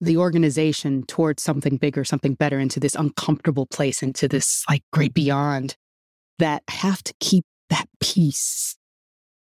[0.03, 5.13] the organization towards something bigger, something better, into this uncomfortable place, into this like great
[5.13, 5.75] beyond,
[6.39, 8.75] that have to keep that peace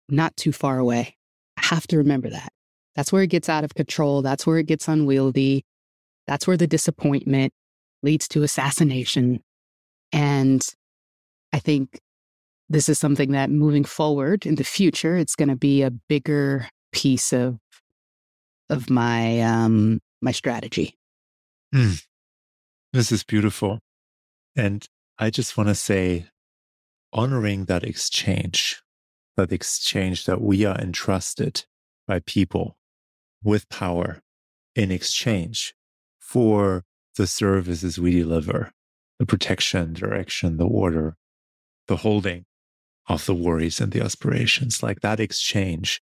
[0.08, 1.16] not too far away.
[1.58, 2.52] I have to remember that.
[2.96, 4.22] That's where it gets out of control.
[4.22, 5.64] That's where it gets unwieldy.
[6.28, 7.54] That's where the disappointment
[8.04, 9.42] leads to assassination.
[10.12, 10.66] And
[11.54, 12.00] I think
[12.70, 16.68] this is something that moving forward in the future, it's going to be a bigger
[16.92, 17.58] piece of
[18.70, 20.98] of my um my strategy.
[21.74, 22.04] Mm.
[22.94, 23.80] This is beautiful.
[24.56, 24.86] And
[25.18, 26.28] I just want to say
[27.14, 28.82] honoring that exchange,
[29.38, 31.66] that exchange that we are entrusted
[32.08, 32.78] by people
[33.44, 34.22] with power
[34.76, 35.74] in exchange
[36.20, 36.84] for
[37.18, 38.72] the services we deliver,
[39.20, 41.16] the protection, direction, the order,
[41.88, 42.46] the holding
[43.08, 46.02] of the worries and the aspirations, like that exchange,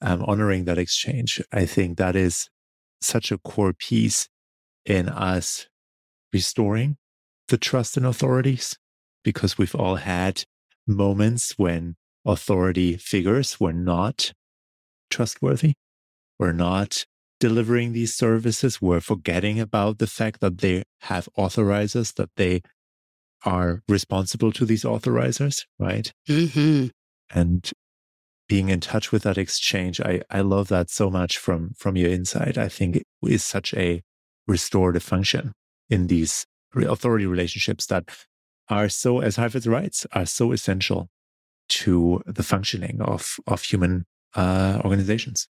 [0.00, 1.40] um, honoring that exchange.
[1.52, 2.48] I think that is
[3.04, 4.28] such a core piece
[4.84, 5.66] in us
[6.32, 6.96] restoring
[7.48, 8.76] the trust in authorities
[9.22, 10.44] because we've all had
[10.86, 14.32] moments when authority figures were not
[15.10, 15.74] trustworthy,
[16.38, 17.04] were not
[17.40, 22.62] delivering these services, were forgetting about the fact that they have authorizers, that they
[23.44, 26.12] are responsible to these authorizers, right?
[26.28, 26.86] Mm-hmm.
[27.34, 27.70] And
[28.54, 32.08] being in touch with that exchange, I, I love that so much from from your
[32.08, 32.56] insight.
[32.56, 34.00] I think it is such a
[34.46, 35.54] restorative function
[35.90, 38.04] in these authority relationships that
[38.68, 41.08] are so, as Heifetz writes, are so essential
[41.80, 44.04] to the functioning of of human
[44.36, 45.48] uh, organizations.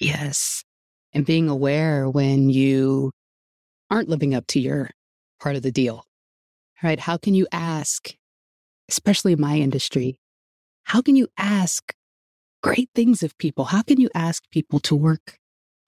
[0.00, 0.64] Yes,
[1.12, 3.12] and being aware when you
[3.88, 4.90] aren't living up to your
[5.38, 6.06] part of the deal,
[6.82, 6.98] right?
[6.98, 8.16] How can you ask,
[8.88, 10.18] especially in my industry,
[10.82, 11.94] how can you ask
[12.62, 13.66] great things of people?
[13.66, 15.38] How can you ask people to work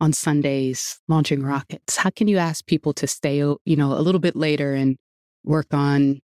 [0.01, 1.97] on Sundays launching rockets?
[1.97, 4.97] How can you ask people to stay, you know, a little bit later and
[5.45, 6.21] work on,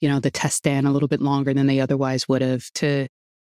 [0.00, 3.08] you know, the test stand a little bit longer than they otherwise would have to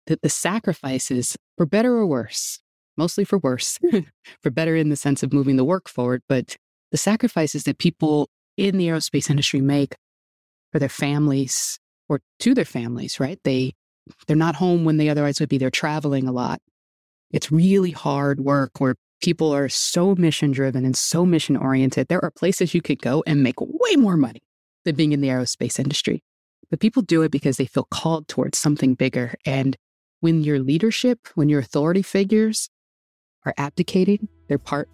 [0.08, 2.60] the, the sacrifices for better or worse,
[2.98, 4.00] mostly for worse, hmm.
[4.42, 6.56] for better in the sense of moving the work forward, but
[6.92, 9.96] the sacrifices that people in the aerospace industry make
[10.72, 13.40] for their families or to their families, right?
[13.44, 13.74] They
[14.28, 15.58] they're not home when they otherwise would be.
[15.58, 16.62] They're traveling a lot.
[17.32, 22.08] It's really hard work where people are so mission driven and so mission oriented.
[22.08, 24.41] There are places you could go and make way more money
[24.86, 26.24] than being in the aerospace industry.
[26.70, 29.34] But people do it because they feel called towards something bigger.
[29.46, 29.76] And
[30.20, 32.70] when your leadership, when your authority figures
[33.46, 34.89] are abdicating, they're part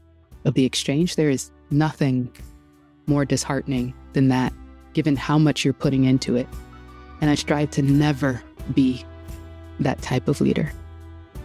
[0.45, 2.31] of the exchange, there is nothing
[3.07, 4.53] more disheartening than that,
[4.93, 6.47] given how much you're putting into it.
[7.21, 8.41] And I strive to never
[8.73, 9.03] be
[9.79, 10.71] that type of leader.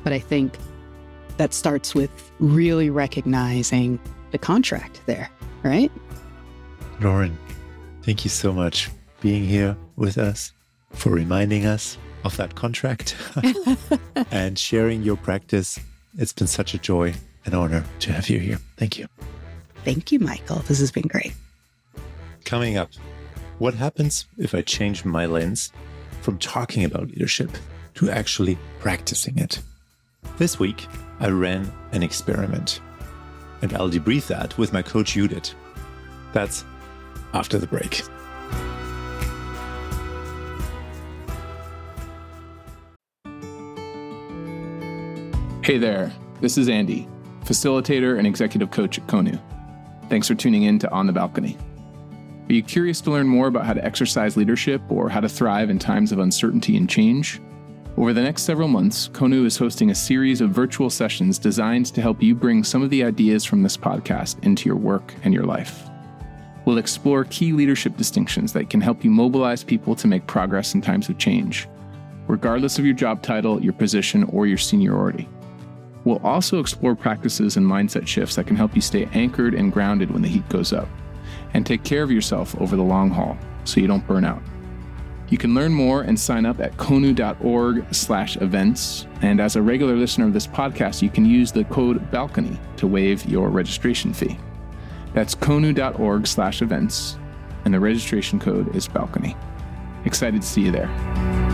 [0.05, 0.57] But I think
[1.37, 3.99] that starts with really recognizing
[4.31, 5.31] the contract there,
[5.63, 5.91] right?
[7.01, 7.37] Lauren,
[8.03, 10.53] thank you so much being here with us,
[10.93, 13.17] for reminding us of that contract
[14.31, 15.79] and sharing your practice.
[16.17, 18.59] It's been such a joy and honor to have you here.
[18.77, 19.07] Thank you.
[19.85, 20.59] Thank you, Michael.
[20.61, 21.33] This has been great.
[22.45, 22.91] Coming up,
[23.59, 25.73] what happens if I change my lens
[26.29, 27.51] from talking about leadership
[27.95, 29.63] to actually practicing it?
[30.37, 30.87] This week,
[31.21, 32.83] I ran an experiment,
[33.63, 35.55] and I'll debrief that with my coach Judit.
[36.35, 36.67] That's
[37.33, 38.03] after the break.
[45.65, 46.13] Hey there,
[46.43, 47.09] this is Andy,
[47.47, 49.41] facilitator and executive coach at Konu.
[50.11, 51.57] Thanks for tuning in to On the Balcony.
[52.49, 55.69] Are you curious to learn more about how to exercise leadership or how to thrive
[55.69, 57.43] in times of uncertainty and change?
[57.99, 62.01] Over the next several months, Konu is hosting a series of virtual sessions designed to
[62.01, 65.45] help you bring some of the ideas from this podcast into your work and your
[65.45, 65.91] life.
[66.65, 70.81] We'll explore key leadership distinctions that can help you mobilize people to make progress in
[70.81, 71.69] times of change,
[72.29, 75.29] regardless of your job title, your position, or your seniority.
[76.05, 80.11] We'll also explore practices and mindset shifts that can help you stay anchored and grounded
[80.11, 80.89] when the heat goes up,
[81.55, 84.43] and take care of yourself over the long haul so you don't burn out.
[85.29, 89.07] You can learn more and sign up at konu.org slash events.
[89.21, 92.87] And as a regular listener of this podcast, you can use the code BALCONY to
[92.87, 94.39] waive your registration fee.
[95.13, 97.19] That's konu.org slash events,
[97.65, 99.37] and the registration code is BALCONY.
[100.07, 101.48] Excited to see you there.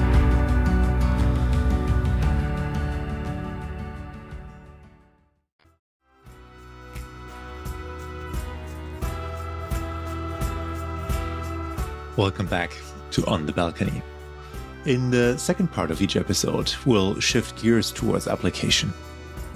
[12.16, 12.76] Welcome back
[13.10, 14.00] to On the Balcony.
[14.84, 18.92] In the second part of each episode, we'll shift gears towards application.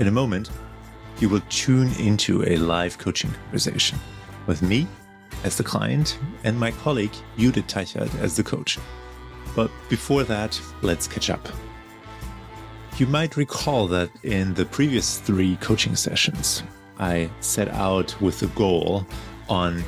[0.01, 0.51] In a moment,
[1.21, 4.01] you will tune into a live coaching conversation
[4.49, 4.89] with me
[5.45, 8.77] as the client and my colleague Judit Teichert as the coach.
[9.55, 11.49] But before that, let's catch up.
[12.97, 16.65] You might recall that in the previous three coaching sessions,
[16.99, 19.07] I set out with a goal
[19.49, 19.85] on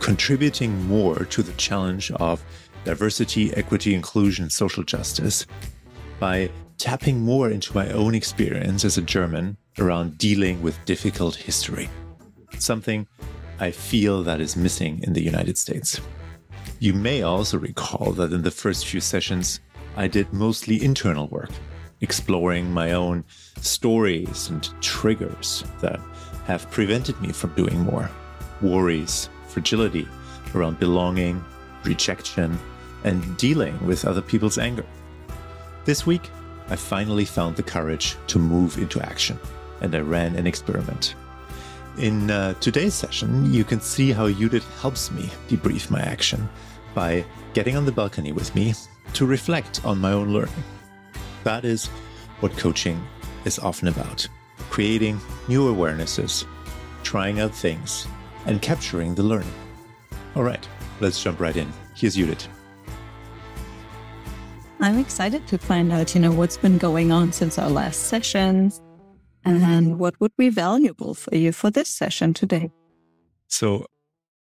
[0.00, 2.42] contributing more to the challenge of
[2.84, 5.46] diversity, equity, inclusion, social justice
[6.18, 11.88] by tapping more into my own experience as a German around dealing with difficult history.
[12.58, 13.06] Something
[13.58, 16.00] I feel that is missing in the United States.
[16.78, 19.60] You may also recall that in the first few sessions,
[19.96, 21.50] I did mostly internal work,
[22.00, 23.24] exploring my own
[23.60, 26.00] stories and triggers that
[26.46, 28.10] have prevented me from doing more.
[28.62, 30.08] Worries, fragility
[30.54, 31.44] around belonging,
[31.84, 32.58] rejection,
[33.04, 34.84] and dealing with other people's anger.
[35.84, 36.30] This week,
[36.68, 39.38] I finally found the courage to move into action,
[39.80, 41.14] and I ran an experiment.
[41.98, 46.48] In uh, today's session, you can see how Judit helps me debrief my action
[46.94, 47.24] by
[47.54, 48.74] getting on the balcony with me
[49.14, 50.64] to reflect on my own learning.
[51.44, 51.86] That is
[52.40, 53.02] what coaching
[53.44, 54.28] is often about
[54.70, 56.46] creating new awarenesses,
[57.02, 58.06] trying out things,
[58.46, 59.52] and capturing the learning.
[60.34, 60.66] All right,
[61.00, 61.72] let's jump right in.
[61.94, 62.48] Here's Judit.
[64.80, 68.80] I'm excited to find out, you know, what's been going on since our last sessions
[69.44, 72.70] and what would be valuable for you for this session today.
[73.48, 73.86] So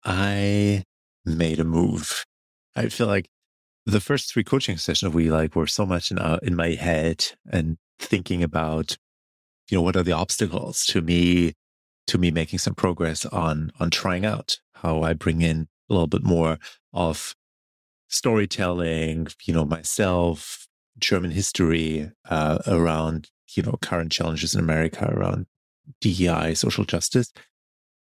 [0.04, 0.84] I
[1.26, 2.26] made a move.
[2.76, 3.28] I feel like
[3.86, 7.26] the first three coaching sessions we like were so much in, uh, in my head
[7.50, 8.98] and thinking about,
[9.70, 11.54] you know, what are the obstacles to me,
[12.08, 16.08] to me making some progress on, on trying out how I bring in a little
[16.08, 16.58] bit more
[16.93, 17.36] of
[18.08, 20.68] storytelling, you know, myself,
[20.99, 25.45] German history uh, around, you know, current challenges in America around
[26.01, 27.32] DEI, social justice,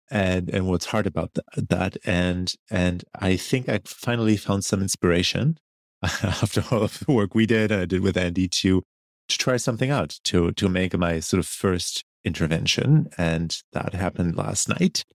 [0.10, 1.97] and and what's hard about th- that.
[2.06, 5.58] And and I think I finally found some inspiration
[6.03, 8.84] after all of the work we did I did with Andy to
[9.28, 14.36] to try something out to to make my sort of first intervention, and that happened
[14.36, 15.06] last night.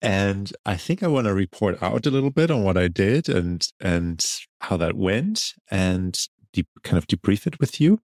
[0.00, 3.28] And I think I want to report out a little bit on what I did
[3.28, 4.24] and and
[4.60, 6.18] how that went and
[6.52, 8.00] de- kind of debrief it with you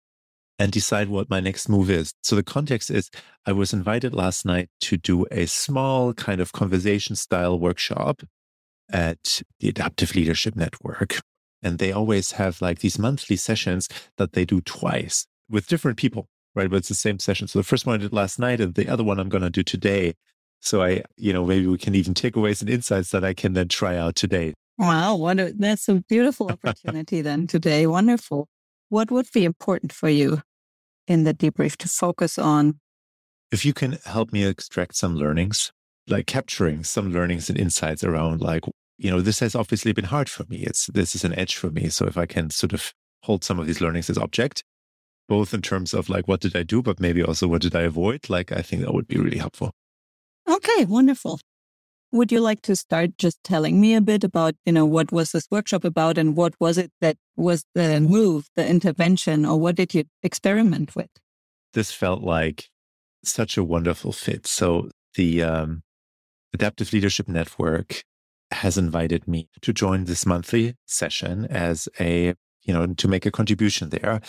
[0.59, 2.15] and decide what my next move is.
[2.23, 3.11] So the context is
[3.47, 8.23] I was invited last night to do a small kind of conversation style workshop
[8.91, 11.21] at the Adaptive Leadership Network.
[11.63, 16.29] And they always have like these monthly sessions that they do twice with different people,
[16.55, 16.71] right?
[16.71, 17.49] But it's the same session.
[17.49, 19.51] So the first one I did last night and the other one I'm going to
[19.51, 20.15] do today.
[20.61, 23.53] So I, you know, maybe we can even take away some insights that I can
[23.53, 24.55] then try out today.
[24.79, 27.87] Wow, what a, that's a beautiful opportunity then today.
[27.87, 28.49] Wonderful.
[28.89, 30.43] What would be important for you
[31.07, 32.81] in the debrief to focus on?
[33.53, 35.71] If you can help me extract some learnings,
[36.09, 38.65] like capturing some learnings and insights around like,
[38.99, 40.59] you know, this has obviously been hard for me.
[40.59, 41.89] It's this is an edge for me.
[41.89, 42.93] So if I can sort of
[43.23, 44.65] hold some of these learnings as object,
[45.29, 47.83] both in terms of like what did I do, but maybe also what did I
[47.83, 49.73] avoid, like I think that would be really helpful.
[50.49, 51.41] Okay, wonderful.
[52.13, 55.33] Would you like to start just telling me a bit about, you know, what was
[55.33, 59.75] this workshop about and what was it that was the move, the intervention, or what
[59.75, 61.11] did you experiment with?
[61.73, 62.69] This felt like
[63.25, 64.47] such a wonderful fit.
[64.47, 65.83] So the um,
[66.53, 68.05] Adaptive Leadership Network
[68.53, 73.33] has invited me to join this monthly session as a, you know, to make a
[73.33, 74.21] contribution there.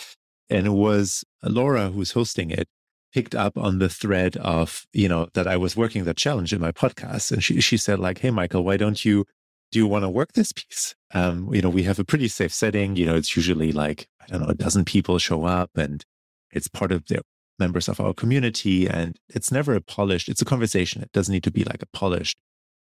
[0.48, 2.68] And it was Laura who's hosting it
[3.12, 6.60] picked up on the thread of, you know, that I was working that challenge in
[6.60, 7.32] my podcast.
[7.32, 9.24] And she, she said like, Hey, Michael, why don't you,
[9.72, 10.94] do you want to work this piece?
[11.14, 12.96] Um, you know, we have a pretty safe setting.
[12.96, 16.04] You know, it's usually like, I don't know, a dozen people show up and
[16.50, 17.22] it's part of the
[17.58, 18.86] members of our community.
[18.86, 21.02] And it's never a polished, it's a conversation.
[21.02, 22.36] It doesn't need to be like a polished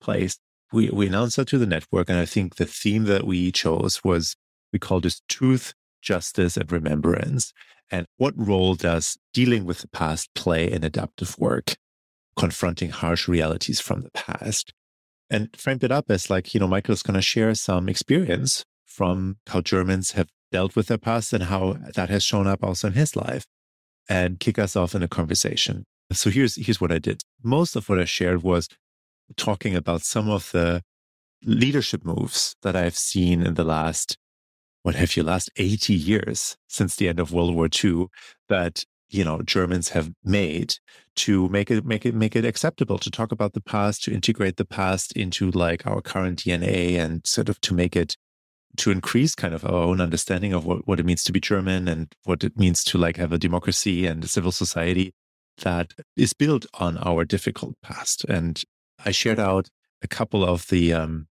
[0.00, 0.38] place.
[0.72, 2.09] We, we announced that to the network.
[2.09, 4.34] And I think the theme that we chose was,
[4.72, 5.72] we called this truth,
[6.07, 7.52] justice, and remembrance.
[7.90, 11.74] And what role does dealing with the past play in adaptive work,
[12.38, 14.72] confronting harsh realities from the past?
[15.28, 19.38] And framed it up as like, you know, Michael's going to share some experience from
[19.48, 22.94] how Germans have dealt with their past and how that has shown up also in
[22.94, 23.44] his life
[24.09, 25.84] and kick us off in a conversation.
[26.12, 27.22] So here's, here's what I did.
[27.42, 28.68] Most of what I shared was
[29.36, 30.82] talking about some of the
[31.44, 34.16] leadership moves that I've seen in the last
[34.87, 38.07] what have you, last 80 years since the end of World War II
[38.49, 40.76] that, you know, Germans have made
[41.16, 44.59] to make it, make it, make it acceptable to talk about the past, to integrate
[44.59, 48.16] the past into like our current DNA and sort of to make it,
[48.76, 51.89] to increase kind of our own understanding of what, what it means to be German
[51.89, 55.12] and what it means to like have a democracy and a civil society.
[55.62, 58.22] that is built on our difficult past.
[58.28, 58.62] And
[59.05, 59.68] I shared out
[60.01, 61.26] a couple of the um,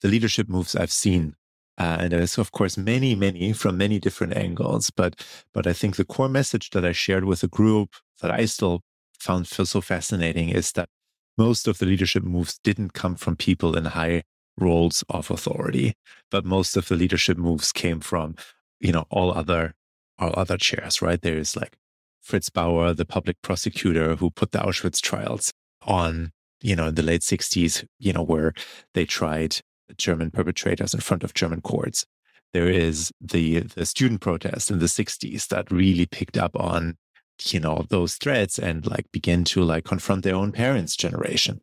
[0.00, 1.34] the leadership moves I've seen.
[1.76, 4.90] Uh, and there's of course many, many from many different angles.
[4.90, 8.44] But but I think the core message that I shared with the group that I
[8.46, 8.82] still
[9.18, 10.88] found so fascinating is that
[11.36, 14.22] most of the leadership moves didn't come from people in high
[14.58, 15.94] roles of authority,
[16.30, 18.36] but most of the leadership moves came from,
[18.80, 19.74] you know, all other
[20.18, 21.20] all other chairs, right?
[21.20, 21.76] There's like
[22.22, 25.52] Fritz Bauer, the public prosecutor who put the Auschwitz trials
[25.82, 26.30] on,
[26.62, 28.54] you know, in the late 60s, you know, where
[28.94, 29.60] they tried
[29.98, 32.04] German perpetrators in front of German courts.
[32.52, 36.96] There is the the student protest in the 60s that really picked up on,
[37.42, 41.60] you know, those threats and like begin to like confront their own parents' generation.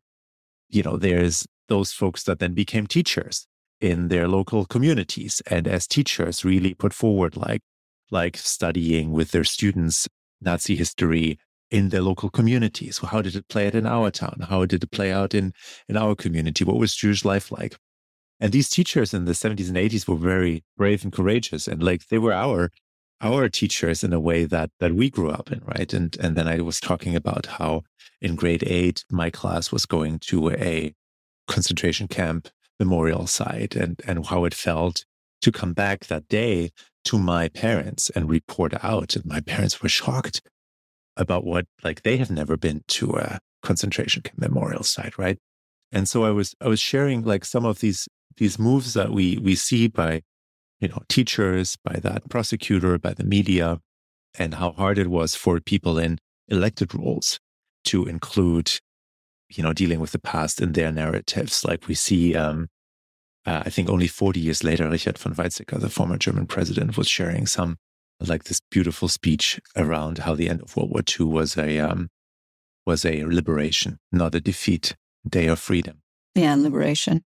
[0.69, 3.47] You know, there's those folks that then became teachers
[3.79, 7.61] in their local communities and as teachers really put forward like
[8.11, 10.07] like studying with their students
[10.41, 11.39] Nazi history
[11.71, 12.99] in their local communities.
[12.99, 14.45] How did it play out in our town?
[14.49, 15.53] How did it play out in,
[15.87, 16.65] in our community?
[16.65, 17.77] What was Jewish life like?
[18.41, 21.67] And these teachers in the 70s and 80s were very brave and courageous.
[21.67, 22.71] And like they were our
[23.21, 25.93] our teachers in a way that that we grew up in, right?
[25.93, 27.83] And and then I was talking about how
[28.19, 30.93] in grade eight, my class was going to a
[31.47, 35.05] concentration camp memorial site and and how it felt
[35.41, 36.71] to come back that day
[37.05, 39.15] to my parents and report out.
[39.15, 40.41] And my parents were shocked
[41.17, 45.37] about what, like, they have never been to a concentration camp memorial site, right?
[45.91, 48.07] And so I was, I was sharing like some of these,
[48.37, 50.21] these moves that we, we see by,
[50.79, 53.79] you know, teachers, by that prosecutor, by the media,
[54.37, 56.17] and how hard it was for people in
[56.47, 57.39] elected roles
[57.85, 58.79] to include,
[59.49, 61.63] you know, dealing with the past in their narratives.
[61.65, 62.67] Like we see, um,
[63.45, 67.07] uh, I think only 40 years later, Richard von Weizsäcker, the former German president, was
[67.07, 67.77] sharing some
[68.27, 72.09] like this beautiful speech around how the end of World War II was a um,
[72.85, 74.95] was a liberation, not a defeat,
[75.27, 76.01] day of freedom.
[76.35, 77.23] Yeah, liberation.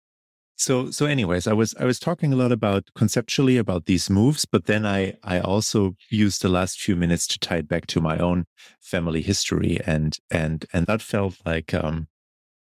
[0.58, 4.44] So so anyways, I was I was talking a lot about conceptually about these moves,
[4.44, 8.00] but then I I also used the last few minutes to tie it back to
[8.00, 8.44] my own
[8.80, 12.08] family history and and and that felt like um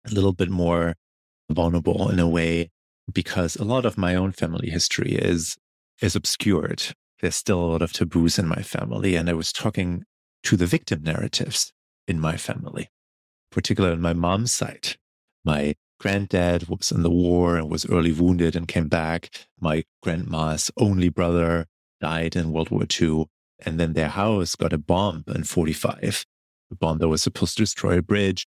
[0.07, 0.97] a little bit more
[1.51, 2.71] vulnerable in a way
[3.13, 5.57] because a lot of my own family history is
[6.03, 6.83] is obscured.
[7.21, 9.17] There's still a lot of taboos in my family.
[9.17, 10.05] And I was talking
[10.45, 11.73] to the victim narratives
[12.09, 12.89] in my family,
[13.53, 14.97] particularly on my mom's side.
[15.45, 19.31] My granddad was in the war and was early wounded and came back.
[19.61, 21.67] My grandma's only brother
[22.01, 23.27] died in World War II.
[23.65, 26.25] And then their house got a bomb in 45,
[26.71, 28.47] a bomb that was supposed to destroy a bridge.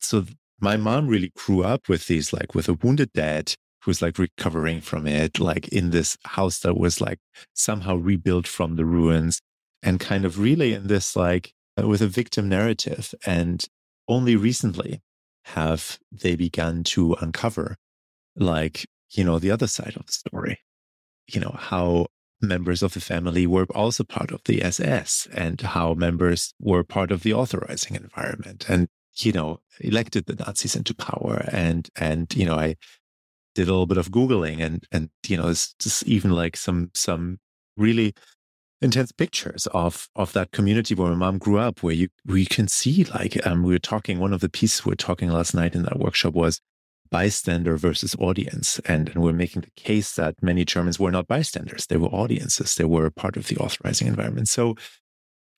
[0.00, 0.24] So
[0.60, 4.80] my mom really grew up with these, like with a wounded dad who's like recovering
[4.80, 7.18] from it, like in this house that was like
[7.54, 9.40] somehow rebuilt from the ruins
[9.82, 13.14] and kind of really in this like with a victim narrative.
[13.24, 13.64] And
[14.08, 15.00] only recently
[15.54, 17.76] have they begun to uncover
[18.36, 20.58] like, you know, the other side of the story,
[21.26, 22.06] you know, how
[22.40, 27.10] members of the family were also part of the SS and how members were part
[27.10, 32.46] of the authorizing environment and you know elected the nazis into power and and you
[32.46, 32.76] know i
[33.54, 36.90] did a little bit of googling and and you know it's just even like some
[36.94, 37.38] some
[37.76, 38.14] really
[38.80, 42.68] intense pictures of of that community where my mom grew up where you we can
[42.68, 45.74] see like um we were talking one of the pieces we were talking last night
[45.74, 46.60] in that workshop was
[47.10, 48.80] bystander versus audience.
[48.84, 51.86] And, and we're making the case that many germans were not bystanders.
[51.86, 52.74] They were audiences.
[52.74, 54.48] They were a part of the authorizing environment.
[54.48, 54.74] So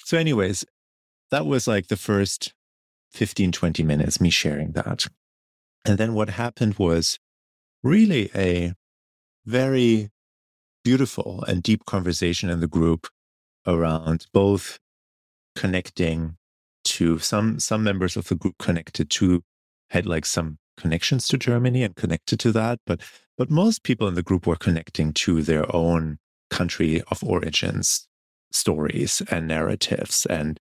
[0.05, 0.65] so anyways
[1.31, 2.53] that was like the first
[3.13, 5.07] 15 20 minutes me sharing that.
[5.85, 7.19] And then what happened was
[7.83, 8.75] really a
[9.47, 10.11] very
[10.85, 13.07] beautiful and deep conversation in the group
[13.67, 14.79] around both
[15.55, 16.37] connecting
[16.85, 19.43] to some some members of the group connected to
[19.91, 23.01] had like some connections to Germany and connected to that but
[23.37, 26.19] but most people in the group were connecting to their own
[26.49, 28.07] country of origins
[28.51, 30.59] stories and narratives and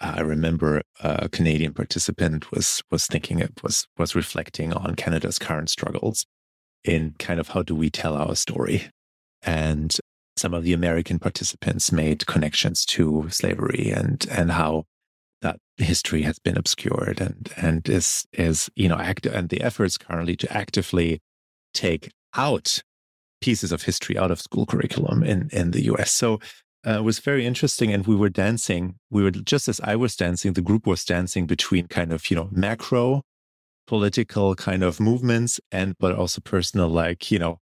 [0.00, 5.70] I remember a Canadian participant was was thinking it was was reflecting on Canada's current
[5.70, 6.26] struggles
[6.84, 8.90] in kind of how do we tell our story.
[9.44, 9.96] And
[10.36, 14.84] some of the American participants made connections to slavery and and how
[15.42, 19.98] that history has been obscured and and is is you know active and the efforts
[19.98, 21.20] currently to actively
[21.72, 22.82] take out
[23.40, 26.12] pieces of history out of school curriculum in in the US.
[26.12, 26.40] So
[26.86, 30.16] uh, it was very interesting and we were dancing we were just as i was
[30.16, 33.22] dancing the group was dancing between kind of you know macro
[33.86, 37.58] political kind of movements and but also personal like you know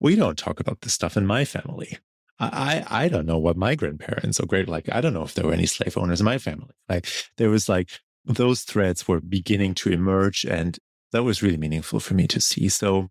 [0.00, 1.98] we don't talk about this stuff in my family
[2.40, 5.44] I, I don't know what my grandparents or great like I don't know if there
[5.44, 6.72] were any slave owners in my family.
[6.88, 7.90] Like there was like
[8.24, 10.78] those threads were beginning to emerge and
[11.12, 12.68] that was really meaningful for me to see.
[12.68, 13.08] So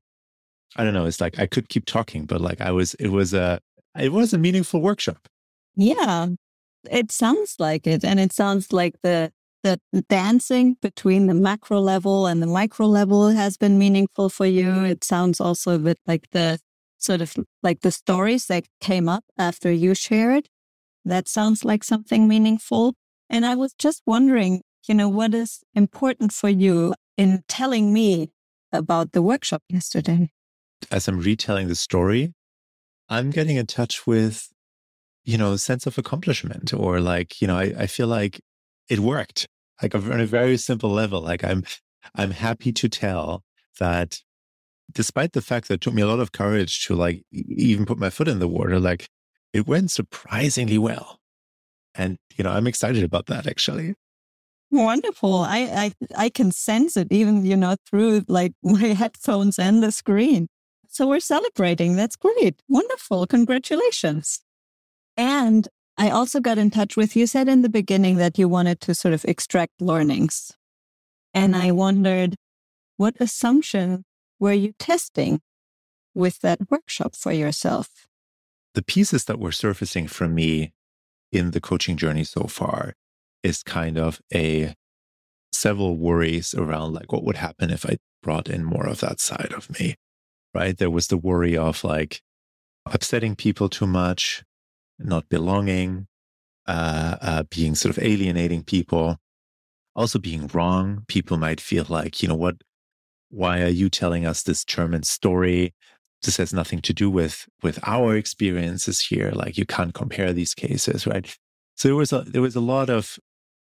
[0.76, 3.34] I don't know, it's like I could keep talking, but like I was it was
[3.34, 3.60] a
[3.98, 5.28] it was a meaningful workshop.
[5.76, 6.28] Yeah.
[6.90, 8.04] It sounds like it.
[8.04, 9.32] And it sounds like the
[9.62, 14.86] the dancing between the macro level and the micro level has been meaningful for you.
[14.86, 16.60] It sounds also a bit like the
[17.00, 17.34] sort of
[17.64, 20.48] like the stories that came up after you shared.
[21.06, 22.94] That sounds like something meaningful.
[23.30, 28.32] And I was just wondering, you know, what is important for you in telling me
[28.72, 30.30] about the workshop yesterday?
[30.92, 32.34] As I'm retelling the story,
[33.08, 34.50] I'm getting in touch with,
[35.24, 38.40] you know, sense of accomplishment or like, you know, I, I feel like
[38.90, 39.48] it worked.
[39.82, 41.22] Like on a very simple level.
[41.22, 41.64] Like I'm,
[42.16, 43.44] I'm happy to tell
[43.80, 44.22] that
[44.92, 47.98] despite the fact that it took me a lot of courage to like even put
[47.98, 49.08] my foot in the water, like
[49.54, 51.20] it went surprisingly well.
[51.96, 53.96] And, you know, I'm excited about that actually.
[54.72, 55.40] Wonderful.
[55.40, 59.92] I, I I can sense it even, you know, through like my headphones and the
[59.92, 60.48] screen.
[60.88, 61.96] So we're celebrating.
[61.96, 62.62] That's great.
[62.68, 63.28] Wonderful.
[63.28, 64.42] Congratulations.
[65.18, 65.68] And
[65.98, 68.96] I also got in touch with you said in the beginning that you wanted to
[68.96, 70.52] sort of extract learnings.
[71.34, 72.36] And I wondered
[72.98, 74.04] what assumption
[74.40, 75.42] were you testing
[76.14, 78.08] with that workshop for yourself?
[78.74, 80.74] The pieces that were surfacing for me
[81.32, 82.94] in the coaching journey so far
[83.44, 84.76] is kind of a
[85.52, 89.54] several worries around like what would happen if I brought in more of that side
[89.56, 89.96] of me,
[90.54, 90.78] right?
[90.78, 92.22] There was the worry of like
[92.86, 94.44] upsetting people too much,
[94.98, 96.08] not belonging,
[96.68, 99.18] uh, uh, being sort of alienating people,
[99.96, 101.04] also being wrong.
[101.08, 102.58] People might feel like, you know, what,
[103.30, 105.74] why are you telling us this German story?
[106.24, 109.32] This has nothing to do with with our experiences here.
[109.34, 111.36] Like you can't compare these cases, right?
[111.76, 113.18] So there was a there was a lot of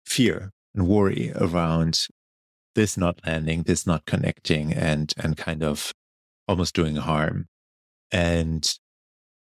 [0.06, 2.08] fear and worry around
[2.76, 5.92] this not landing, this not connecting, and and kind of
[6.48, 7.48] almost doing harm.
[8.12, 8.72] And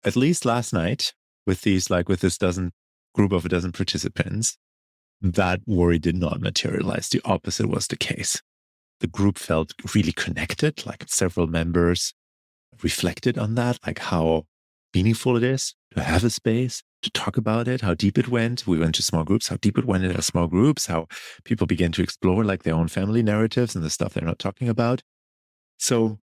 [0.05, 1.13] at least last night,
[1.45, 2.71] with these like with this dozen
[3.15, 4.57] group of a dozen participants,
[5.21, 7.09] that worry did not materialize.
[7.09, 8.41] The opposite was the case
[8.99, 12.13] the group felt really connected, like several members
[12.81, 14.45] reflected on that, like how
[14.93, 18.65] meaningful it is to have a space to talk about it, how deep it went.
[18.65, 21.07] We went to small groups, how deep it went in our small groups, how
[21.43, 24.69] people began to explore like their own family narratives and the stuff they're not talking
[24.69, 25.01] about.
[25.77, 26.19] So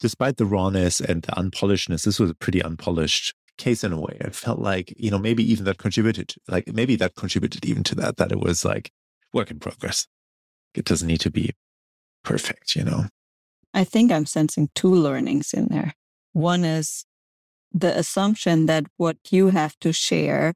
[0.00, 4.16] despite the rawness and the unpolishedness, this was a pretty unpolished case in a way.
[4.20, 7.94] It felt like, you know, maybe even that contributed, like maybe that contributed even to
[7.96, 8.90] that, that it was like
[9.32, 10.06] work in progress.
[10.74, 11.52] It doesn't need to be
[12.24, 13.06] perfect, you know?
[13.72, 15.94] I think I'm sensing two learnings in there.
[16.32, 17.04] One is
[17.72, 20.54] the assumption that what you have to share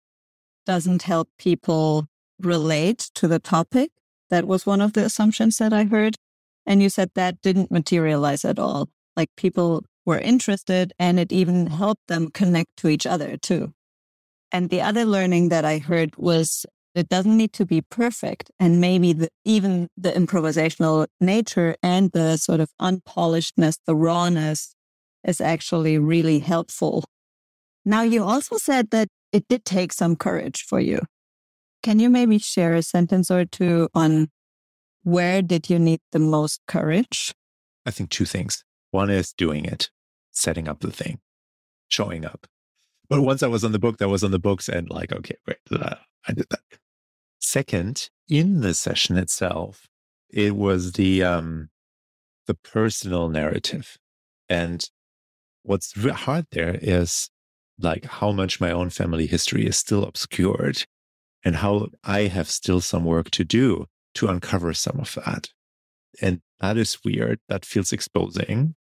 [0.67, 2.07] doesn't help people
[2.41, 3.91] relate to the topic.
[4.31, 6.17] That was one of the assumptions that I heard.
[6.67, 8.89] And you said that didn't materialize at all.
[9.17, 13.73] Like people were interested and it even helped them connect to each other too.
[14.53, 16.65] And the other learning that I heard was
[16.95, 18.51] it doesn't need to be perfect.
[18.59, 24.75] And maybe the, even the improvisational nature and the sort of unpolishedness, the rawness
[25.25, 27.05] is actually really helpful.
[27.85, 31.01] Now, you also said that it did take some courage for you.
[31.83, 34.29] Can you maybe share a sentence or two on
[35.05, 37.35] where did you need the most courage?
[37.87, 38.65] I think two things.
[38.91, 39.91] One is doing it,
[40.33, 41.21] setting up the thing,
[41.89, 42.47] showing up.
[43.09, 45.37] But once I was on the book, that was on the books and like, okay,
[45.45, 45.59] great.
[46.29, 46.61] I did that.
[47.41, 49.89] Second, in the session itself,
[50.31, 51.71] it was the um,
[52.47, 53.97] the personal narrative,
[54.49, 54.85] and
[55.63, 57.31] what's hard there is
[57.79, 60.85] like how much my own family history is still obscured,
[61.45, 65.49] and how I have still some work to do to uncover some of that,
[66.21, 67.41] and that is weird.
[67.49, 68.75] That feels exposing.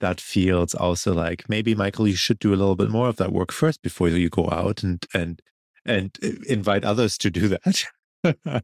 [0.00, 3.32] That feels also like maybe Michael, you should do a little bit more of that
[3.32, 5.40] work first before you go out and and
[5.86, 7.84] and uh, invite others to do that.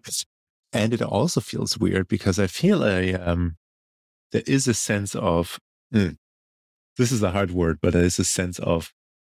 [0.73, 3.57] and it also feels weird because I feel a um,
[4.33, 5.59] there is a sense of
[5.93, 6.17] mm,
[6.97, 8.93] this is a hard word, but there is a sense of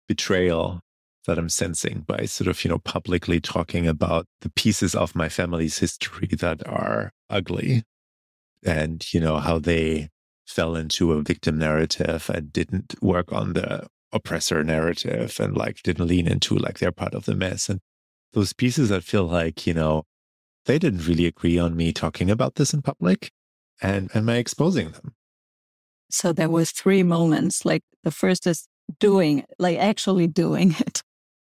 [0.08, 0.82] betrayal
[1.26, 5.30] that I'm sensing by sort of you know publicly talking about the pieces of my
[5.30, 7.84] family's history that are ugly,
[8.66, 10.10] and you know how they
[10.46, 16.07] fell into a victim narrative and didn't work on the oppressor narrative and like didn't
[16.07, 17.80] lean into like they're part of the mess and
[18.34, 20.03] those pieces that feel like you know
[20.66, 23.32] they didn't really agree on me talking about this in public
[23.82, 25.14] and am I exposing them?
[26.09, 27.66] So there was three moments.
[27.66, 28.68] Like the first is
[28.99, 31.03] doing, like actually doing it.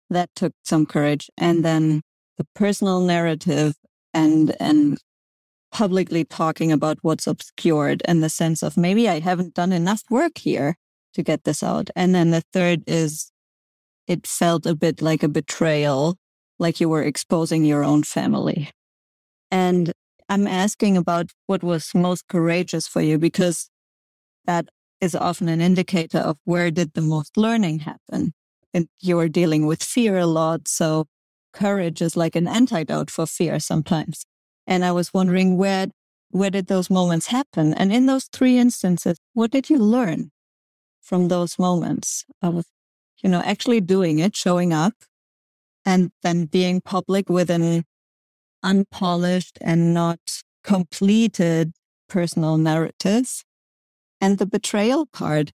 [0.10, 1.30] that took some courage.
[1.38, 2.02] And then
[2.38, 3.76] the personal narrative
[4.14, 5.00] and, and
[5.72, 10.38] publicly talking about what's obscured and the sense of maybe I haven't done enough work
[10.38, 10.76] here
[11.16, 11.90] to get this out.
[11.96, 13.32] And then the third is
[14.08, 16.18] it felt a bit like a betrayal,
[16.60, 18.70] like you were exposing your own family.
[19.52, 19.92] And
[20.30, 23.70] I'm asking about what was most courageous for you because
[24.46, 24.68] that
[25.02, 28.34] is often an indicator of where did the most learning happen.
[28.74, 30.68] And you're dealing with fear a lot.
[30.68, 31.06] So
[31.54, 34.26] courage is like an antidote for fear sometimes.
[34.68, 35.88] And I was wondering where,
[36.30, 37.74] where did those moments happen?
[37.74, 40.32] And in those three instances, what did you learn
[41.06, 42.66] from those moments of,
[43.22, 44.94] you know, actually doing it, showing up
[45.86, 47.84] and then being public with an
[48.64, 50.20] unpolished and not
[50.64, 51.74] completed
[52.10, 53.46] personal narratives
[54.20, 55.52] and the betrayal part.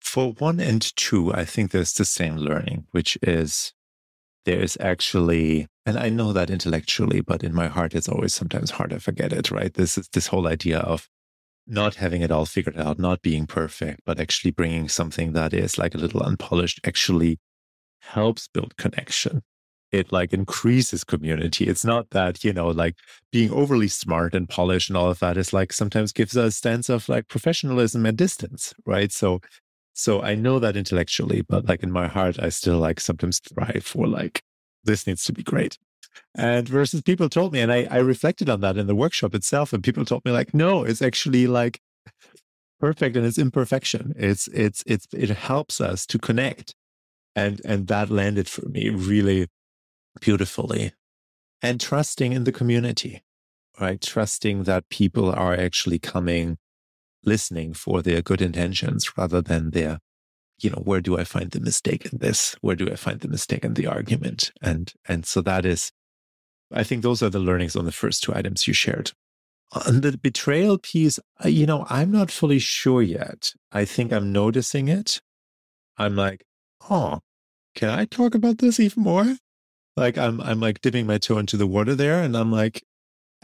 [0.00, 3.72] For one and two, I think there's the same learning, which is
[4.44, 8.72] there is actually, and I know that intellectually, but in my heart, it's always sometimes
[8.72, 9.72] hard to forget it, right?
[9.72, 11.08] This is this whole idea of
[11.66, 15.78] not having it all figured out, not being perfect, but actually bringing something that is
[15.78, 17.38] like a little unpolished actually
[18.00, 19.42] helps build connection
[19.92, 21.66] it like increases community.
[21.66, 22.96] It's not that, you know, like
[23.30, 26.88] being overly smart and polished and all of that is like sometimes gives a sense
[26.88, 29.12] of like professionalism and distance, right?
[29.12, 29.40] So
[29.92, 33.84] so I know that intellectually, but like in my heart, I still like sometimes strive
[33.84, 34.42] for like
[34.84, 35.76] this needs to be great.
[36.34, 39.72] And versus people told me, and I, I reflected on that in the workshop itself,
[39.72, 41.80] and people told me like, no, it's actually like
[42.80, 44.12] perfect and it's imperfection.
[44.16, 46.74] It's it's it's it helps us to connect.
[47.36, 49.46] And and that landed for me really
[50.20, 50.92] beautifully
[51.62, 53.22] and trusting in the community,
[53.80, 54.00] right?
[54.00, 56.58] Trusting that people are actually coming,
[57.24, 60.00] listening for their good intentions rather than their,
[60.58, 62.56] you know, where do I find the mistake in this?
[62.60, 64.50] Where do I find the mistake in the argument?
[64.60, 65.92] And, and so that is,
[66.72, 69.12] I think those are the learnings on the first two items you shared.
[69.86, 73.52] On the betrayal piece, uh, you know, I'm not fully sure yet.
[73.72, 75.20] I think I'm noticing it.
[75.96, 76.44] I'm like,
[76.90, 77.20] oh,
[77.74, 79.36] can I talk about this even more?
[79.96, 82.82] like I'm I'm like dipping my toe into the water there, and I'm like,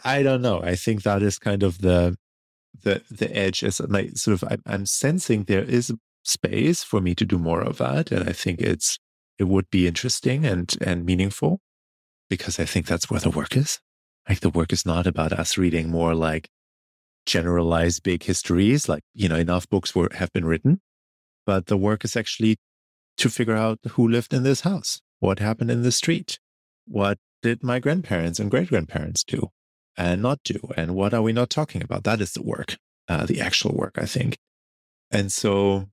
[0.04, 0.62] I don't know.
[0.62, 2.16] I think that is kind of the
[2.82, 5.92] the the edge as my sort of I'm, I'm sensing there is
[6.24, 8.98] space for me to do more of that, and I think it's
[9.38, 11.60] it would be interesting and and meaningful
[12.28, 13.80] because I think that's where the work is.
[14.28, 16.48] Like the work is not about us reading more like
[17.26, 20.80] generalized big histories, like you know enough books were have been written,
[21.46, 22.56] but the work is actually
[23.18, 26.38] to figure out who lived in this house what happened in the street?
[26.86, 29.48] What did my grandparents and great grandparents do
[29.96, 30.60] and not do?
[30.76, 32.04] And what are we not talking about?
[32.04, 32.76] That is the work,
[33.08, 34.38] uh, the actual work, I think.
[35.10, 35.88] And so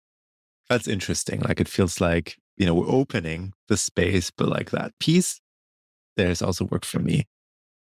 [0.69, 1.41] that's interesting.
[1.41, 5.41] Like it feels like, you know, we're opening the space, but like that piece,
[6.18, 7.26] there's also work for me.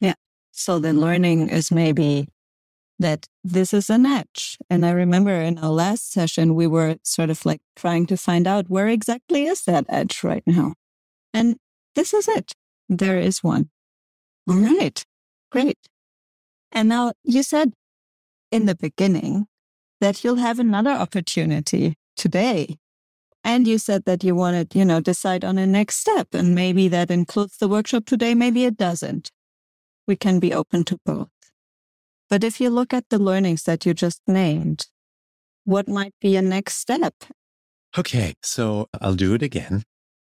[0.01, 0.15] Yeah.
[0.53, 2.29] So the learning is maybe
[2.99, 4.57] that this is an edge.
[4.71, 8.47] And I remember in our last session, we were sort of like trying to find
[8.47, 10.75] out where exactly is that edge right now.
[11.35, 11.57] And
[11.95, 12.53] this is it.
[12.89, 13.71] There is one.
[14.49, 15.03] All right.
[15.51, 15.79] Great.
[16.73, 17.73] And now you said
[18.51, 19.47] in the beginning
[20.01, 22.77] that you'll have another opportunity today.
[23.47, 26.35] And you said that you wanted, you know, decide on a next step.
[26.35, 28.35] And maybe that includes the workshop today.
[28.35, 29.31] Maybe it doesn't.
[30.05, 31.29] We can be open to both.
[32.29, 34.89] But if you look at the learnings that you just named,
[35.63, 37.15] what might be a next step?
[37.97, 38.35] Okay.
[38.43, 39.85] So I'll do it again.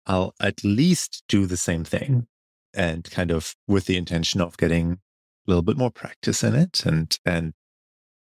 [0.05, 2.27] I'll at least do the same thing
[2.73, 4.97] and kind of with the intention of getting a
[5.47, 7.53] little bit more practice in it and, and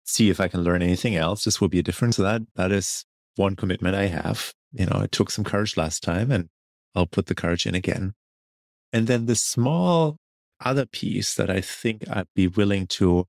[0.04, 1.44] see if I can learn anything else.
[1.44, 2.16] This will be a difference.
[2.16, 3.06] So that, that is
[3.36, 4.52] one commitment I have.
[4.72, 6.48] You know, I took some courage last time and
[6.94, 8.14] I'll put the courage in again.
[8.92, 10.16] And then the small
[10.64, 13.26] other piece that I think I'd be willing to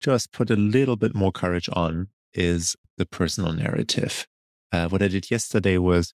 [0.00, 4.26] just put a little bit more courage on is the personal narrative.
[4.72, 6.12] Uh, what I did yesterday was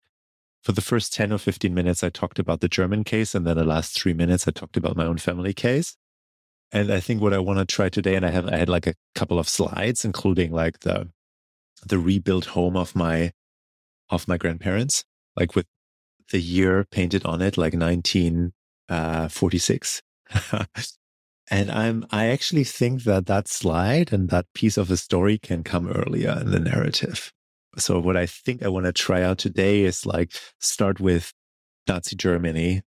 [0.64, 3.36] for the first 10 or 15 minutes, I talked about the German case.
[3.36, 5.96] And then the last three minutes, I talked about my own family case.
[6.72, 8.88] And I think what I want to try today, and I have, I had like
[8.88, 11.10] a couple of slides, including like the,
[11.88, 13.32] the rebuilt home of my,
[14.10, 15.04] of my grandparents,
[15.36, 15.68] like with
[16.32, 20.02] the year painted on it, like 1946.
[20.52, 20.66] Uh,
[21.52, 25.64] and I'm, I actually think that that slide and that piece of the story can
[25.64, 27.32] come earlier in the narrative.
[27.78, 31.34] So what I think I want to try out today is like start with
[31.88, 32.84] Nazi Germany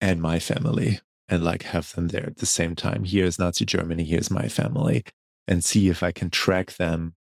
[0.00, 3.04] and my family and like have them there at the same time.
[3.04, 5.02] Here's Nazi Germany, here's my family,
[5.48, 7.14] and see if I can track them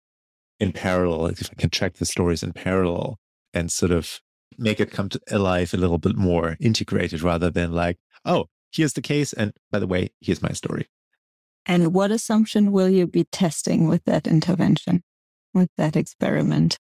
[0.61, 3.19] in parallel, if I can track the stories in parallel
[3.53, 4.21] and sort of
[4.59, 8.93] make it come to alive a little bit more integrated rather than like, oh, here's
[8.93, 9.33] the case.
[9.33, 10.87] And by the way, here's my story.
[11.67, 15.03] And what assumption will you be testing with that intervention,
[15.55, 16.79] with that experiment?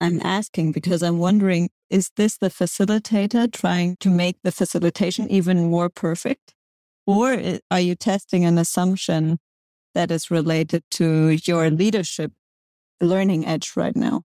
[0.00, 5.68] I'm asking because I'm wondering is this the facilitator trying to make the facilitation even
[5.68, 6.54] more perfect?
[7.06, 7.36] Or
[7.70, 9.38] are you testing an assumption
[9.94, 12.32] that is related to your leadership
[13.00, 14.22] learning edge right now?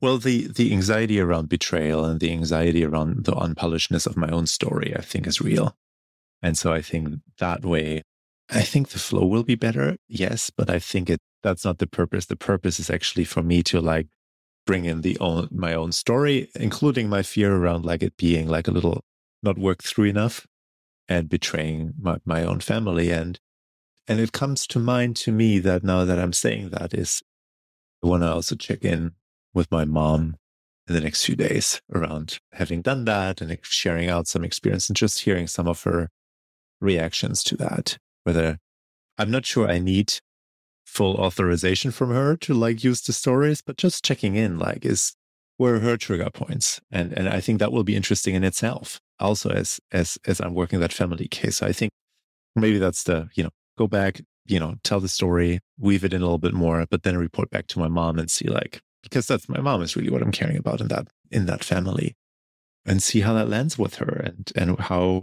[0.00, 4.46] Well, the the anxiety around betrayal and the anxiety around the unpolishedness of my own
[4.46, 5.76] story, I think, is real.
[6.42, 8.02] And so I think that way,
[8.50, 9.96] I think the flow will be better.
[10.08, 12.26] Yes, but I think it that's not the purpose.
[12.26, 14.08] The purpose is actually for me to like
[14.66, 18.66] bring in the own my own story, including my fear around like it being like
[18.68, 19.04] a little
[19.42, 20.46] not worked through enough
[21.08, 23.10] and betraying my, my own family.
[23.10, 23.38] And
[24.08, 27.22] and it comes to mind to me that now that I'm saying that is
[28.02, 29.12] I want to also check in
[29.54, 30.36] with my mom
[30.88, 34.96] in the next few days around having done that and sharing out some experience and
[34.96, 36.08] just hearing some of her
[36.80, 37.98] reactions to that.
[38.24, 38.58] Whether
[39.18, 40.14] I'm not sure I need
[40.84, 45.14] full authorization from her to like use the stories, but just checking in, like, is
[45.56, 46.80] where her trigger points.
[46.90, 50.54] And and I think that will be interesting in itself, also as as as I'm
[50.54, 51.62] working that family case.
[51.62, 51.92] I think
[52.56, 56.20] maybe that's the, you know, go back, you know, tell the story, weave it in
[56.20, 59.26] a little bit more, but then report back to my mom and see like, because
[59.26, 62.14] that's my mom is really what I'm caring about in that in that family.
[62.84, 65.22] And see how that lands with her and and how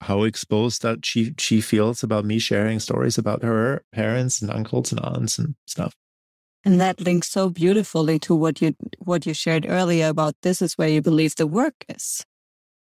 [0.00, 4.92] how exposed that she she feels about me sharing stories about her parents and uncles
[4.92, 5.94] and aunts and stuff.
[6.64, 10.74] And that links so beautifully to what you what you shared earlier about this is
[10.74, 12.24] where you believe the work is.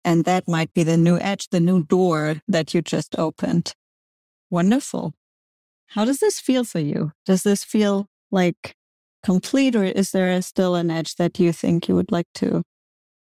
[0.06, 3.74] And that might be the new edge, the new door that you just opened.
[4.50, 5.14] Wonderful.
[5.88, 7.12] How does this feel for you?
[7.26, 8.76] Does this feel like
[9.24, 12.64] complete or is there still an edge that you think you would like to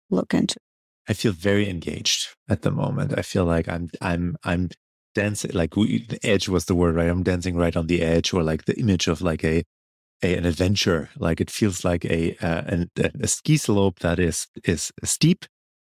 [0.09, 0.57] look into?
[1.09, 3.17] I feel very engaged at the moment.
[3.17, 4.69] I feel like I'm I'm I'm
[5.15, 7.09] dancing like we, the edge was the word right.
[7.09, 9.63] I'm dancing right on the edge, or like the image of like a,
[10.21, 11.09] a an adventure.
[11.17, 15.45] Like it feels like a uh, an, a ski slope that is is steep,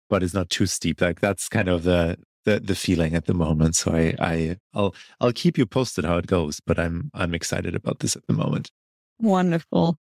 [0.10, 1.02] but it's not too steep.
[1.02, 2.18] Like that's kind of the
[2.48, 3.76] the the feeling at the moment.
[3.76, 6.60] So I I I'll I'll keep you posted how it goes.
[6.66, 8.72] But I'm I'm excited about this at the moment.
[9.20, 9.98] Wonderful.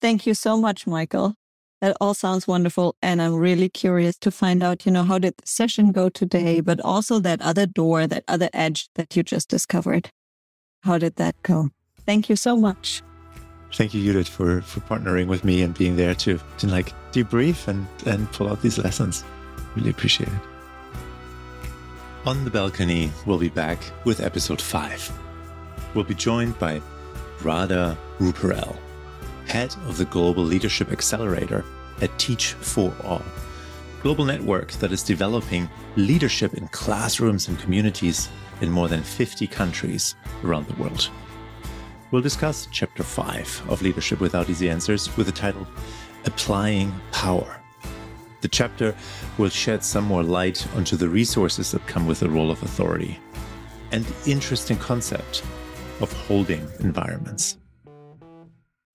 [0.00, 1.34] Thank you so much, Michael.
[1.80, 2.96] That all sounds wonderful.
[3.02, 6.60] And I'm really curious to find out, you know, how did the session go today,
[6.60, 10.08] but also that other door, that other edge that you just discovered.
[10.82, 11.70] How did that go?
[12.06, 13.02] Thank you so much.
[13.72, 17.68] Thank you, Judit, for, for partnering with me and being there to, to like debrief
[17.68, 19.24] and, and pull out these lessons.
[19.74, 20.53] Really appreciate it.
[22.26, 25.12] On the balcony, we'll be back with episode five.
[25.92, 26.80] We'll be joined by
[27.42, 28.78] Radha Ruparel
[29.46, 31.64] head of the Global Leadership Accelerator
[32.00, 33.22] at Teach for All,
[34.02, 38.30] global network that is developing leadership in classrooms and communities
[38.62, 40.14] in more than 50 countries
[40.44, 41.10] around the world.
[42.10, 45.66] We'll discuss Chapter 5 of Leadership Without Easy Answers with the title
[46.24, 47.63] Applying Power.
[48.44, 48.94] The chapter
[49.38, 53.18] will shed some more light onto the resources that come with the role of authority
[53.90, 55.42] and the interesting concept
[56.00, 57.56] of holding environments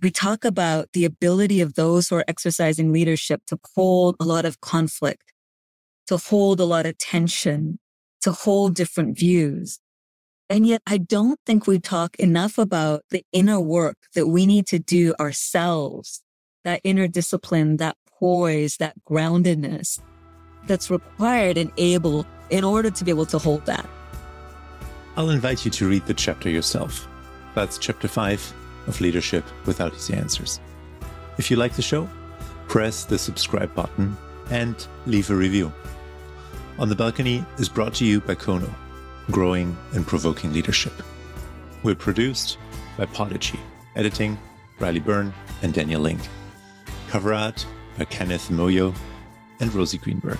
[0.01, 4.45] we talk about the ability of those who are exercising leadership to hold a lot
[4.45, 5.33] of conflict,
[6.07, 7.79] to hold a lot of tension,
[8.21, 9.79] to hold different views.
[10.49, 14.67] And yet I don't think we talk enough about the inner work that we need
[14.67, 16.21] to do ourselves,
[16.63, 19.99] that inner discipline, that poise, that groundedness
[20.67, 23.87] that's required and able in order to be able to hold that.
[25.15, 27.07] I'll invite you to read the chapter yourself.
[27.55, 28.53] That's chapter five
[28.87, 30.59] of leadership without easy answers.
[31.37, 32.09] If you like the show,
[32.67, 34.15] press the subscribe button
[34.49, 35.71] and leave a review.
[36.77, 38.69] On the Balcony is brought to you by Konu,
[39.31, 40.93] growing and provoking leadership.
[41.83, 42.57] We're produced
[42.97, 43.59] by Podigy,
[43.95, 44.37] editing
[44.79, 46.21] Riley Byrne and Daniel Link.
[47.09, 47.65] Cover art
[47.99, 48.95] by Kenneth Moyo
[49.59, 50.39] and Rosie Greenberg.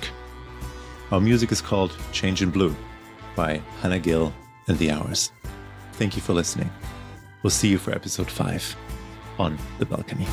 [1.11, 2.73] Our music is called Change in Blue
[3.35, 4.33] by Hannah Gill
[4.67, 5.33] and The Hours.
[5.93, 6.71] Thank you for listening.
[7.43, 8.77] We'll see you for episode 5
[9.39, 10.25] on the balcony.